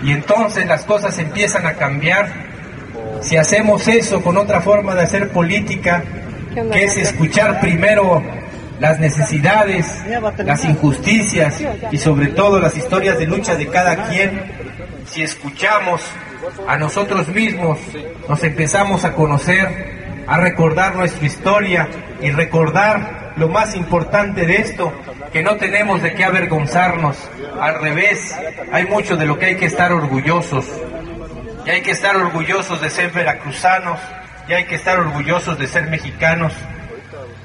Y 0.03 0.13
entonces 0.13 0.67
las 0.67 0.85
cosas 0.85 1.19
empiezan 1.19 1.67
a 1.67 1.75
cambiar. 1.75 2.50
Si 3.23 3.37
hacemos 3.37 3.87
eso 3.89 4.23
con 4.23 4.37
otra 4.37 4.61
forma 4.61 4.95
de 4.95 5.03
hacer 5.03 5.31
política, 5.31 6.03
que 6.73 6.85
es 6.85 6.97
escuchar 6.97 7.61
primero 7.61 8.23
las 8.81 8.99
necesidades, 8.99 9.87
las 10.39 10.65
injusticias 10.65 11.63
y 11.91 11.99
sobre 11.99 12.29
todo 12.29 12.59
las 12.59 12.77
historias 12.77 13.19
de 13.19 13.27
lucha 13.27 13.55
de 13.55 13.67
cada 13.67 14.09
quien, 14.09 14.43
si 15.07 15.23
escuchamos 15.23 16.03
a 16.67 16.77
nosotros 16.77 17.29
mismos, 17.29 17.79
nos 18.29 18.43
empezamos 18.43 19.05
a 19.05 19.15
conocer, 19.15 20.25
a 20.27 20.39
recordar 20.39 20.97
nuestra 20.97 21.27
historia 21.27 21.89
y 22.23 22.31
recordar 22.31 23.33
lo 23.37 23.49
más 23.49 23.77
importante 23.77 24.47
de 24.47 24.57
esto, 24.57 24.93
que 25.33 25.43
no 25.43 25.57
tenemos 25.57 26.03
de 26.03 26.15
qué 26.15 26.25
avergonzarnos, 26.25 27.17
al 27.61 27.81
revés, 27.81 28.35
hay 28.73 28.87
mucho 28.87 29.17
de 29.17 29.27
lo 29.27 29.39
que 29.39 29.47
hay 29.47 29.57
que 29.57 29.67
estar 29.67 29.93
orgullosos, 29.93 30.67
y 31.67 31.71
hay 31.71 31.83
que 31.83 31.91
estar 31.93 32.17
orgullosos 32.17 32.81
de 32.81 32.91
ser 32.91 33.11
veracruzanos, 33.11 34.01
y 34.49 34.53
hay 34.53 34.65
que 34.65 34.75
estar 34.75 34.99
orgullosos 34.99 35.59
de 35.59 35.67
ser 35.69 35.89
mexicanos. 35.89 36.53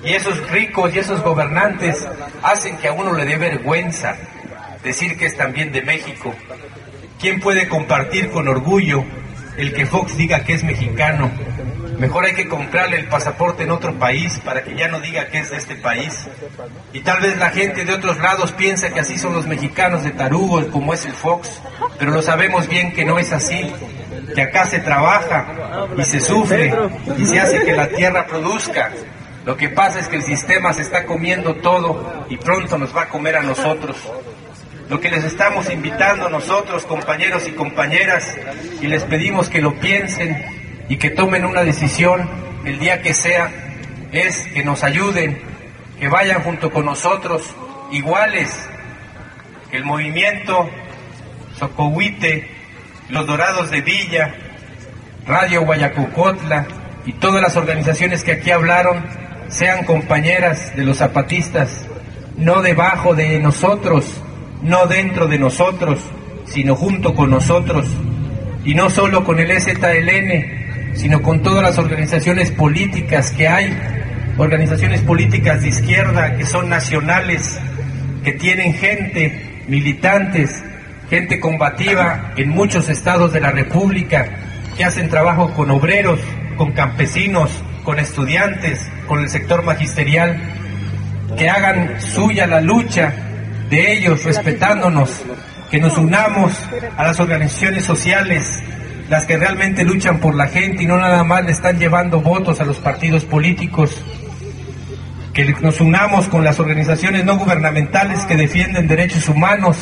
Y 0.04 0.14
esos 0.14 0.50
ricos 0.50 0.94
y 0.94 1.00
esos 1.00 1.22
gobernantes 1.22 2.08
hacen 2.42 2.78
que 2.78 2.88
a 2.88 2.94
uno 2.94 3.14
le 3.14 3.26
dé 3.26 3.38
vergüenza 3.38 4.16
decir 4.84 5.18
que 5.18 5.26
es 5.26 5.36
también 5.36 5.72
de 5.72 5.82
México. 5.82 6.34
¿Quién 7.20 7.40
puede 7.40 7.68
compartir 7.68 8.30
con 8.30 8.48
orgullo 8.48 9.04
el 9.58 9.74
que 9.74 9.86
Fox 9.86 10.18
diga 10.18 10.44
que 10.44 10.54
es 10.54 10.64
mexicano? 10.64 11.32
Mejor 11.98 12.26
hay 12.26 12.34
que 12.34 12.48
comprarle 12.48 12.98
el 12.98 13.08
pasaporte 13.08 13.64
en 13.64 13.72
otro 13.72 13.98
país 13.98 14.40
para 14.44 14.64
que 14.64 14.76
ya 14.76 14.88
no 14.88 15.00
diga 15.00 15.28
que 15.28 15.40
es 15.40 15.50
de 15.50 15.58
este 15.58 15.76
país. 15.76 16.28
Y 16.92 17.00
tal 17.00 17.22
vez 17.22 17.38
la 17.38 17.50
gente 17.50 17.86
de 17.86 17.94
otros 17.94 18.18
lados 18.18 18.52
piensa 18.52 18.90
que 18.90 19.00
así 19.00 19.18
son 19.18 19.34
los 19.34 19.48
mexicanos 19.48 20.04
de 20.04 20.12
tarugos, 20.12 20.66
como 20.66 20.94
es 20.94 21.06
el 21.06 21.14
Fox, 21.14 21.62
pero 21.98 22.12
lo 22.12 22.22
sabemos 22.22 22.68
bien 22.68 22.92
que 22.94 23.06
no 23.06 23.18
es 23.18 23.32
así, 23.32 23.72
que 24.34 24.42
acá 24.42 24.66
se 24.66 24.80
trabaja 24.80 25.88
y 25.98 26.04
se 26.04 26.20
sufre 26.20 26.74
y 27.18 27.26
se 27.26 27.40
hace 27.40 27.64
que 27.64 27.74
la 27.74 27.88
tierra 27.88 28.26
produzca. 28.26 28.92
Lo 29.46 29.56
que 29.56 29.70
pasa 29.70 30.00
es 30.00 30.08
que 30.08 30.16
el 30.16 30.24
sistema 30.24 30.74
se 30.74 30.82
está 30.82 31.06
comiendo 31.06 31.56
todo 31.56 32.26
y 32.30 32.38
pronto 32.38 32.78
nos 32.78 32.96
va 32.96 33.04
a 33.04 33.10
comer 33.10 33.38
a 33.38 33.44
nosotros. 33.44 33.98
Lo 34.90 35.00
que 35.00 35.10
les 35.10 35.24
estamos 35.24 35.70
invitando 35.70 36.30
nosotros, 36.30 36.86
compañeros 36.86 37.48
y 37.48 37.52
compañeras, 37.52 38.36
y 38.82 38.88
les 38.88 39.04
pedimos 39.04 39.50
que 39.50 39.62
lo 39.62 39.76
piensen 39.80 40.44
y 40.90 40.98
que 40.98 41.10
tomen 41.10 41.46
una 41.46 41.64
decisión 41.64 42.30
el 42.66 42.80
día 42.80 43.02
que 43.02 43.14
sea, 43.14 43.52
es 44.12 44.48
que 44.54 44.64
nos 44.64 44.84
ayuden, 44.84 45.42
que 46.00 46.08
vayan 46.08 46.42
junto 46.42 46.72
con 46.72 46.86
nosotros, 46.86 47.44
iguales, 47.92 48.52
que 49.70 49.78
el 49.78 49.86
movimiento 49.86 50.70
Socohuite, 51.58 52.50
los 53.10 53.28
Dorados 53.28 53.70
de 53.70 53.82
Villa, 53.82 54.34
Radio 55.28 55.64
Guayacucotla 55.64 56.66
y 57.06 57.14
todas 57.14 57.42
las 57.42 57.56
organizaciones 57.56 58.24
que 58.24 58.34
aquí 58.34 58.52
hablaron 58.52 59.04
sean 59.48 59.86
compañeras 59.86 60.76
de 60.76 60.84
los 60.84 60.98
zapatistas, 60.98 61.86
no 62.38 62.62
debajo 62.62 63.14
de 63.14 63.40
nosotros, 63.40 64.06
no 64.64 64.88
dentro 64.88 65.28
de 65.28 65.38
nosotros, 65.38 66.00
sino 66.46 66.76
junto 66.76 67.14
con 67.14 67.30
nosotros, 67.30 67.86
y 68.64 68.74
no 68.74 68.90
solo 68.90 69.24
con 69.24 69.40
el 69.40 69.52
STLN, 69.52 70.96
sino 70.96 71.22
con 71.22 71.44
todas 71.44 71.62
las 71.62 71.78
organizaciones 71.78 72.50
políticas 72.52 73.32
que 73.32 73.48
hay, 73.48 73.78
organizaciones 74.38 75.02
políticas 75.02 75.62
de 75.62 75.70
izquierda 75.70 76.36
que 76.38 76.46
son 76.46 76.70
nacionales, 76.70 77.60
que 78.24 78.34
tienen 78.34 78.74
gente, 78.74 79.64
militantes, 79.68 80.64
gente 81.10 81.40
combativa 81.40 82.32
en 82.36 82.50
muchos 82.50 82.90
estados 82.90 83.34
de 83.34 83.40
la 83.40 83.52
República, 83.52 84.28
que 84.78 84.84
hacen 84.84 85.10
trabajo 85.10 85.54
con 85.54 85.72
obreros, 85.72 86.20
con 86.58 86.72
campesinos, 86.72 87.52
con 87.84 88.00
estudiantes, 88.00 88.80
con 89.08 89.20
el 89.20 89.30
sector 89.30 89.64
magisterial, 89.64 90.42
que 91.38 91.50
hagan 91.50 92.02
suya 92.02 92.48
la 92.48 92.62
lucha 92.62 93.14
de 93.70 93.94
ellos, 93.94 94.24
respetándonos, 94.24 95.24
que 95.72 95.80
nos 95.80 95.98
unamos 95.98 96.54
a 96.98 97.04
las 97.04 97.20
organizaciones 97.20 97.84
sociales, 97.84 98.62
las 99.10 99.26
que 99.26 99.38
realmente 99.38 99.84
luchan 99.84 100.20
por 100.20 100.36
la 100.36 100.48
gente 100.48 100.84
y 100.84 100.88
no 100.88 100.98
nada 100.98 101.24
más 101.24 101.46
le 101.46 101.52
están 101.52 101.78
llevando 101.78 102.22
votos 102.22 102.60
a 102.60 102.66
los 102.66 102.78
partidos 102.78 103.24
políticos, 103.26 104.02
que 105.34 105.46
nos 105.62 105.82
unamos 105.82 106.28
con 106.28 106.44
las 106.44 106.60
organizaciones 106.60 107.26
no 107.26 107.38
gubernamentales 107.38 108.22
que 108.26 108.36
defienden 108.36 108.88
derechos 108.88 109.28
humanos, 109.28 109.78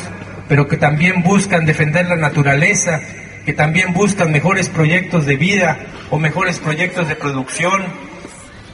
pero 0.48 0.68
que 0.68 0.76
también 0.76 1.22
buscan 1.22 1.66
defender 1.66 2.06
la 2.06 2.16
naturaleza, 2.16 3.00
que 3.44 3.52
también 3.52 3.92
buscan 3.92 4.32
mejores 4.32 4.68
proyectos 4.68 5.26
de 5.26 5.36
vida 5.36 5.78
o 6.10 6.18
mejores 6.18 6.58
proyectos 6.58 7.08
de 7.08 7.16
producción, 7.16 7.82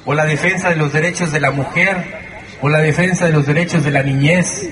o 0.04 0.14
la 0.14 0.24
defensa 0.24 0.70
de 0.70 0.76
los 0.76 0.92
derechos 0.92 1.32
de 1.32 1.40
la 1.40 1.50
mujer, 1.50 2.20
o 2.60 2.68
la 2.68 2.78
defensa 2.78 3.26
de 3.26 3.32
los 3.32 3.46
derechos 3.46 3.84
de 3.84 3.90
la 3.90 4.02
niñez. 4.02 4.70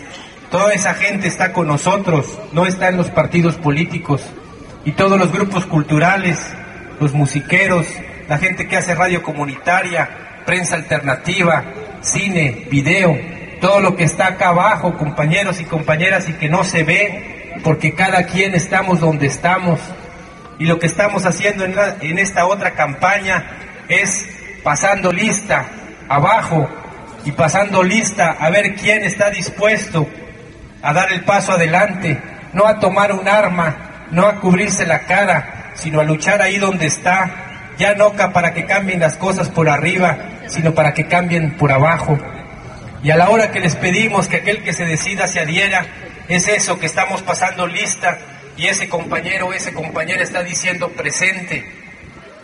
Toda 0.50 0.72
esa 0.72 0.94
gente 0.94 1.28
está 1.28 1.52
con 1.52 1.66
nosotros, 1.66 2.38
no 2.52 2.66
está 2.66 2.88
en 2.88 2.96
los 2.96 3.10
partidos 3.10 3.56
políticos 3.56 4.22
y 4.84 4.92
todos 4.92 5.18
los 5.18 5.30
grupos 5.32 5.66
culturales, 5.66 6.38
los 7.00 7.12
musiqueros, 7.12 7.86
la 8.28 8.38
gente 8.38 8.66
que 8.66 8.76
hace 8.76 8.94
radio 8.94 9.22
comunitaria, 9.22 10.08
prensa 10.46 10.76
alternativa, 10.76 11.64
cine, 12.00 12.66
video, 12.70 13.18
todo 13.60 13.80
lo 13.80 13.96
que 13.96 14.04
está 14.04 14.28
acá 14.28 14.48
abajo, 14.48 14.96
compañeros 14.96 15.60
y 15.60 15.64
compañeras, 15.64 16.28
y 16.28 16.34
que 16.34 16.48
no 16.48 16.64
se 16.64 16.84
ve, 16.84 17.60
porque 17.62 17.94
cada 17.94 18.24
quien 18.24 18.54
estamos 18.54 19.00
donde 19.00 19.26
estamos. 19.26 19.80
Y 20.58 20.66
lo 20.66 20.78
que 20.78 20.86
estamos 20.86 21.24
haciendo 21.24 21.64
en, 21.64 22.18
esta 22.18 22.46
otra 22.46 22.72
campaña 22.72 23.44
es 23.88 24.28
pasando 24.62 25.12
lista 25.12 25.66
abajo 26.08 26.68
y 27.24 27.32
pasando 27.32 27.82
lista 27.82 28.36
a 28.38 28.50
ver 28.50 28.74
quién 28.74 29.04
está 29.04 29.30
dispuesto 29.30 30.08
a 30.82 30.92
dar 30.92 31.12
el 31.12 31.22
paso 31.22 31.52
adelante, 31.52 32.20
no 32.52 32.66
a 32.66 32.78
tomar 32.78 33.12
un 33.12 33.28
arma, 33.28 34.06
no 34.10 34.26
a 34.26 34.36
cubrirse 34.36 34.86
la 34.86 35.00
cara, 35.00 35.72
sino 35.74 36.00
a 36.00 36.04
luchar 36.04 36.42
ahí 36.42 36.58
donde 36.58 36.86
está, 36.86 37.30
ya 37.78 37.94
no 37.94 38.12
para 38.12 38.52
que 38.52 38.64
cambien 38.64 39.00
las 39.00 39.16
cosas 39.16 39.48
por 39.48 39.68
arriba, 39.68 40.16
sino 40.46 40.74
para 40.74 40.92
que 40.92 41.06
cambien 41.06 41.56
por 41.56 41.70
abajo. 41.70 42.18
Y 43.02 43.10
a 43.12 43.16
la 43.16 43.30
hora 43.30 43.52
que 43.52 43.60
les 43.60 43.76
pedimos 43.76 44.26
que 44.26 44.38
aquel 44.38 44.62
que 44.64 44.72
se 44.72 44.84
decida 44.84 45.28
se 45.28 45.40
adhiera, 45.40 45.86
es 46.28 46.48
eso 46.48 46.78
que 46.78 46.86
estamos 46.86 47.22
pasando 47.22 47.66
lista. 47.66 48.18
Y 48.56 48.66
ese 48.66 48.88
compañero, 48.88 49.52
ese 49.52 49.72
compañera 49.72 50.22
está 50.22 50.42
diciendo 50.42 50.88
presente, 50.88 51.64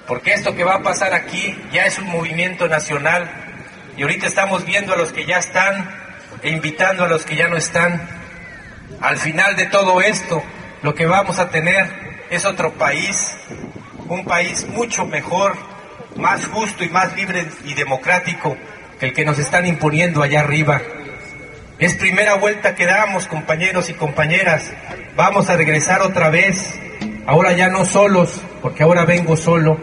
porque 0.06 0.32
esto 0.32 0.54
que 0.54 0.62
va 0.62 0.76
a 0.76 0.82
pasar 0.82 1.12
aquí 1.12 1.58
ya 1.72 1.86
es 1.86 1.98
un 1.98 2.06
movimiento 2.06 2.68
nacional. 2.68 3.28
Y 3.96 4.02
ahorita 4.02 4.26
estamos 4.26 4.64
viendo 4.64 4.92
a 4.92 4.96
los 4.96 5.12
que 5.12 5.26
ya 5.26 5.38
están 5.38 5.90
e 6.42 6.50
invitando 6.50 7.04
a 7.04 7.08
los 7.08 7.24
que 7.24 7.34
ya 7.34 7.48
no 7.48 7.56
están. 7.56 8.08
Al 9.00 9.18
final 9.18 9.56
de 9.56 9.66
todo 9.66 10.00
esto, 10.00 10.42
lo 10.82 10.94
que 10.94 11.06
vamos 11.06 11.40
a 11.40 11.48
tener 11.48 11.88
es 12.30 12.44
otro 12.44 12.72
país, 12.74 13.36
un 14.08 14.24
país 14.24 14.68
mucho 14.68 15.04
mejor, 15.04 15.56
más 16.16 16.46
justo 16.46 16.84
y 16.84 16.90
más 16.90 17.16
libre 17.16 17.46
y 17.64 17.74
democrático 17.74 18.56
el 19.04 19.12
que 19.12 19.24
nos 19.24 19.38
están 19.38 19.66
imponiendo 19.66 20.22
allá 20.22 20.40
arriba. 20.40 20.80
Es 21.78 21.94
primera 21.94 22.34
vuelta 22.36 22.74
que 22.74 22.86
damos, 22.86 23.26
compañeros 23.26 23.90
y 23.90 23.94
compañeras. 23.94 24.72
Vamos 25.16 25.50
a 25.50 25.56
regresar 25.56 26.02
otra 26.02 26.30
vez, 26.30 26.74
ahora 27.26 27.52
ya 27.52 27.68
no 27.68 27.84
solos, 27.84 28.40
porque 28.62 28.82
ahora 28.82 29.04
vengo 29.04 29.36
solo, 29.36 29.80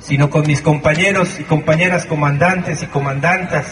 sino 0.00 0.30
con 0.30 0.46
mis 0.46 0.60
compañeros 0.60 1.40
y 1.40 1.44
compañeras 1.44 2.06
comandantes 2.06 2.82
y 2.82 2.86
comandantas. 2.86 3.66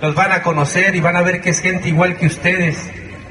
Los 0.00 0.14
van 0.14 0.32
a 0.32 0.42
conocer 0.42 0.96
y 0.96 1.00
van 1.00 1.16
a 1.16 1.22
ver 1.22 1.40
que 1.40 1.50
es 1.50 1.60
gente 1.60 1.88
igual 1.88 2.16
que 2.16 2.26
ustedes, 2.26 2.76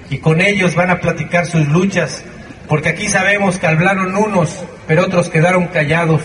y 0.09 0.19
con 0.19 0.41
ellos 0.41 0.75
van 0.75 0.91
a 0.91 0.99
platicar 0.99 1.45
sus 1.45 1.67
luchas, 1.67 2.23
porque 2.67 2.89
aquí 2.89 3.09
sabemos 3.09 3.57
que 3.57 3.67
hablaron 3.67 4.15
unos, 4.15 4.63
pero 4.87 5.03
otros 5.03 5.29
quedaron 5.29 5.67
callados 5.67 6.21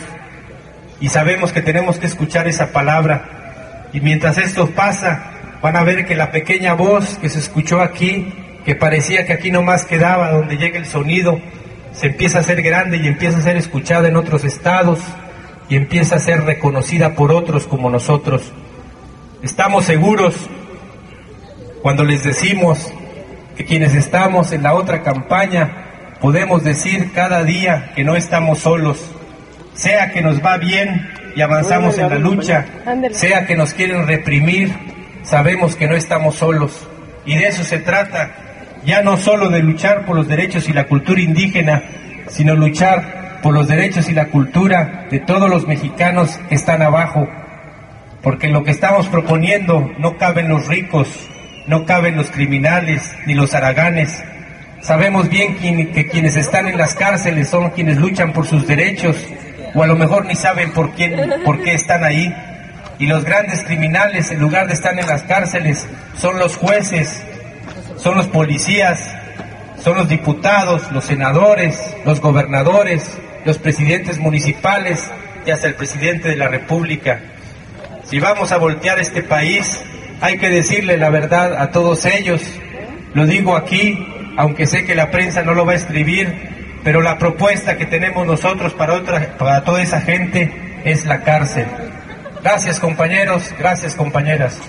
y 1.00 1.08
sabemos 1.08 1.52
que 1.52 1.62
tenemos 1.62 1.98
que 1.98 2.06
escuchar 2.06 2.48
esa 2.48 2.72
palabra. 2.72 3.45
Y 3.92 4.00
mientras 4.00 4.38
esto 4.38 4.70
pasa, 4.70 5.32
van 5.62 5.76
a 5.76 5.84
ver 5.84 6.06
que 6.06 6.14
la 6.14 6.30
pequeña 6.30 6.74
voz 6.74 7.18
que 7.18 7.28
se 7.28 7.38
escuchó 7.38 7.80
aquí, 7.80 8.32
que 8.64 8.74
parecía 8.74 9.26
que 9.26 9.32
aquí 9.32 9.50
nomás 9.50 9.84
quedaba 9.84 10.32
donde 10.32 10.56
llega 10.56 10.78
el 10.78 10.86
sonido, 10.86 11.40
se 11.92 12.08
empieza 12.08 12.38
a 12.38 12.40
hacer 12.42 12.62
grande 12.62 12.98
y 12.98 13.06
empieza 13.06 13.38
a 13.38 13.42
ser 13.42 13.56
escuchada 13.56 14.08
en 14.08 14.16
otros 14.16 14.44
estados 14.44 15.00
y 15.68 15.76
empieza 15.76 16.16
a 16.16 16.20
ser 16.20 16.44
reconocida 16.44 17.14
por 17.14 17.32
otros 17.32 17.66
como 17.66 17.90
nosotros. 17.90 18.52
Estamos 19.42 19.84
seguros 19.84 20.34
cuando 21.82 22.04
les 22.04 22.24
decimos 22.24 22.92
que 23.56 23.64
quienes 23.64 23.94
estamos 23.94 24.52
en 24.52 24.62
la 24.62 24.74
otra 24.74 25.02
campaña 25.02 26.16
podemos 26.20 26.64
decir 26.64 27.12
cada 27.12 27.44
día 27.44 27.92
que 27.94 28.04
no 28.04 28.16
estamos 28.16 28.58
solos, 28.58 28.98
sea 29.74 30.10
que 30.10 30.20
nos 30.20 30.44
va 30.44 30.56
bien 30.56 31.08
y 31.36 31.42
avanzamos 31.42 31.98
en 31.98 32.08
la 32.08 32.18
lucha, 32.18 32.64
sea 33.12 33.46
que 33.46 33.56
nos 33.56 33.74
quieren 33.74 34.06
reprimir, 34.06 34.72
sabemos 35.22 35.76
que 35.76 35.86
no 35.86 35.94
estamos 35.94 36.36
solos. 36.36 36.88
Y 37.26 37.36
de 37.36 37.48
eso 37.48 37.62
se 37.62 37.78
trata, 37.78 38.30
ya 38.86 39.02
no 39.02 39.18
solo 39.18 39.50
de 39.50 39.60
luchar 39.60 40.06
por 40.06 40.16
los 40.16 40.28
derechos 40.28 40.66
y 40.70 40.72
la 40.72 40.84
cultura 40.84 41.20
indígena, 41.20 41.82
sino 42.28 42.54
luchar 42.54 43.40
por 43.42 43.52
los 43.52 43.68
derechos 43.68 44.08
y 44.08 44.14
la 44.14 44.28
cultura 44.28 45.08
de 45.10 45.20
todos 45.20 45.50
los 45.50 45.68
mexicanos 45.68 46.40
que 46.48 46.54
están 46.54 46.80
abajo. 46.80 47.28
Porque 48.22 48.48
lo 48.48 48.64
que 48.64 48.70
estamos 48.70 49.06
proponiendo 49.08 49.92
no 49.98 50.16
caben 50.16 50.48
los 50.48 50.66
ricos, 50.66 51.28
no 51.66 51.84
caben 51.84 52.16
los 52.16 52.30
criminales 52.30 53.14
ni 53.26 53.34
los 53.34 53.54
haraganes. 53.54 54.24
Sabemos 54.80 55.28
bien 55.28 55.56
que 55.92 56.06
quienes 56.06 56.34
están 56.36 56.66
en 56.66 56.78
las 56.78 56.94
cárceles 56.94 57.48
son 57.48 57.70
quienes 57.70 57.98
luchan 57.98 58.32
por 58.32 58.46
sus 58.46 58.66
derechos 58.66 59.16
o 59.76 59.82
a 59.82 59.86
lo 59.86 59.94
mejor 59.94 60.24
ni 60.24 60.34
saben 60.34 60.72
por, 60.72 60.90
por 61.44 61.62
qué 61.62 61.74
están 61.74 62.02
ahí. 62.02 62.34
Y 62.98 63.06
los 63.06 63.24
grandes 63.24 63.62
criminales, 63.62 64.30
en 64.30 64.40
lugar 64.40 64.66
de 64.66 64.72
estar 64.72 64.98
en 64.98 65.06
las 65.06 65.22
cárceles, 65.24 65.86
son 66.16 66.38
los 66.38 66.56
jueces, 66.56 67.22
son 67.98 68.16
los 68.16 68.26
policías, 68.26 69.14
son 69.78 69.98
los 69.98 70.08
diputados, 70.08 70.90
los 70.92 71.04
senadores, 71.04 71.78
los 72.06 72.22
gobernadores, 72.22 73.18
los 73.44 73.58
presidentes 73.58 74.18
municipales 74.18 75.10
y 75.44 75.50
hasta 75.50 75.66
el 75.66 75.74
presidente 75.74 76.30
de 76.30 76.36
la 76.36 76.48
República. 76.48 77.20
Si 78.04 78.18
vamos 78.18 78.52
a 78.52 78.56
voltear 78.56 78.98
este 78.98 79.22
país, 79.22 79.68
hay 80.22 80.38
que 80.38 80.48
decirle 80.48 80.96
la 80.96 81.10
verdad 81.10 81.54
a 81.60 81.70
todos 81.70 82.06
ellos. 82.06 82.40
Lo 83.12 83.26
digo 83.26 83.54
aquí, 83.54 84.06
aunque 84.38 84.64
sé 84.66 84.86
que 84.86 84.94
la 84.94 85.10
prensa 85.10 85.42
no 85.42 85.52
lo 85.52 85.66
va 85.66 85.72
a 85.72 85.76
escribir, 85.76 86.55
pero 86.86 87.02
la 87.02 87.18
propuesta 87.18 87.76
que 87.76 87.84
tenemos 87.84 88.24
nosotros 88.24 88.72
para, 88.74 88.94
otra, 88.94 89.36
para 89.36 89.64
toda 89.64 89.82
esa 89.82 90.00
gente 90.00 90.80
es 90.84 91.04
la 91.04 91.24
cárcel. 91.24 91.66
Gracias 92.44 92.78
compañeros, 92.78 93.52
gracias 93.58 93.96
compañeras. 93.96 94.60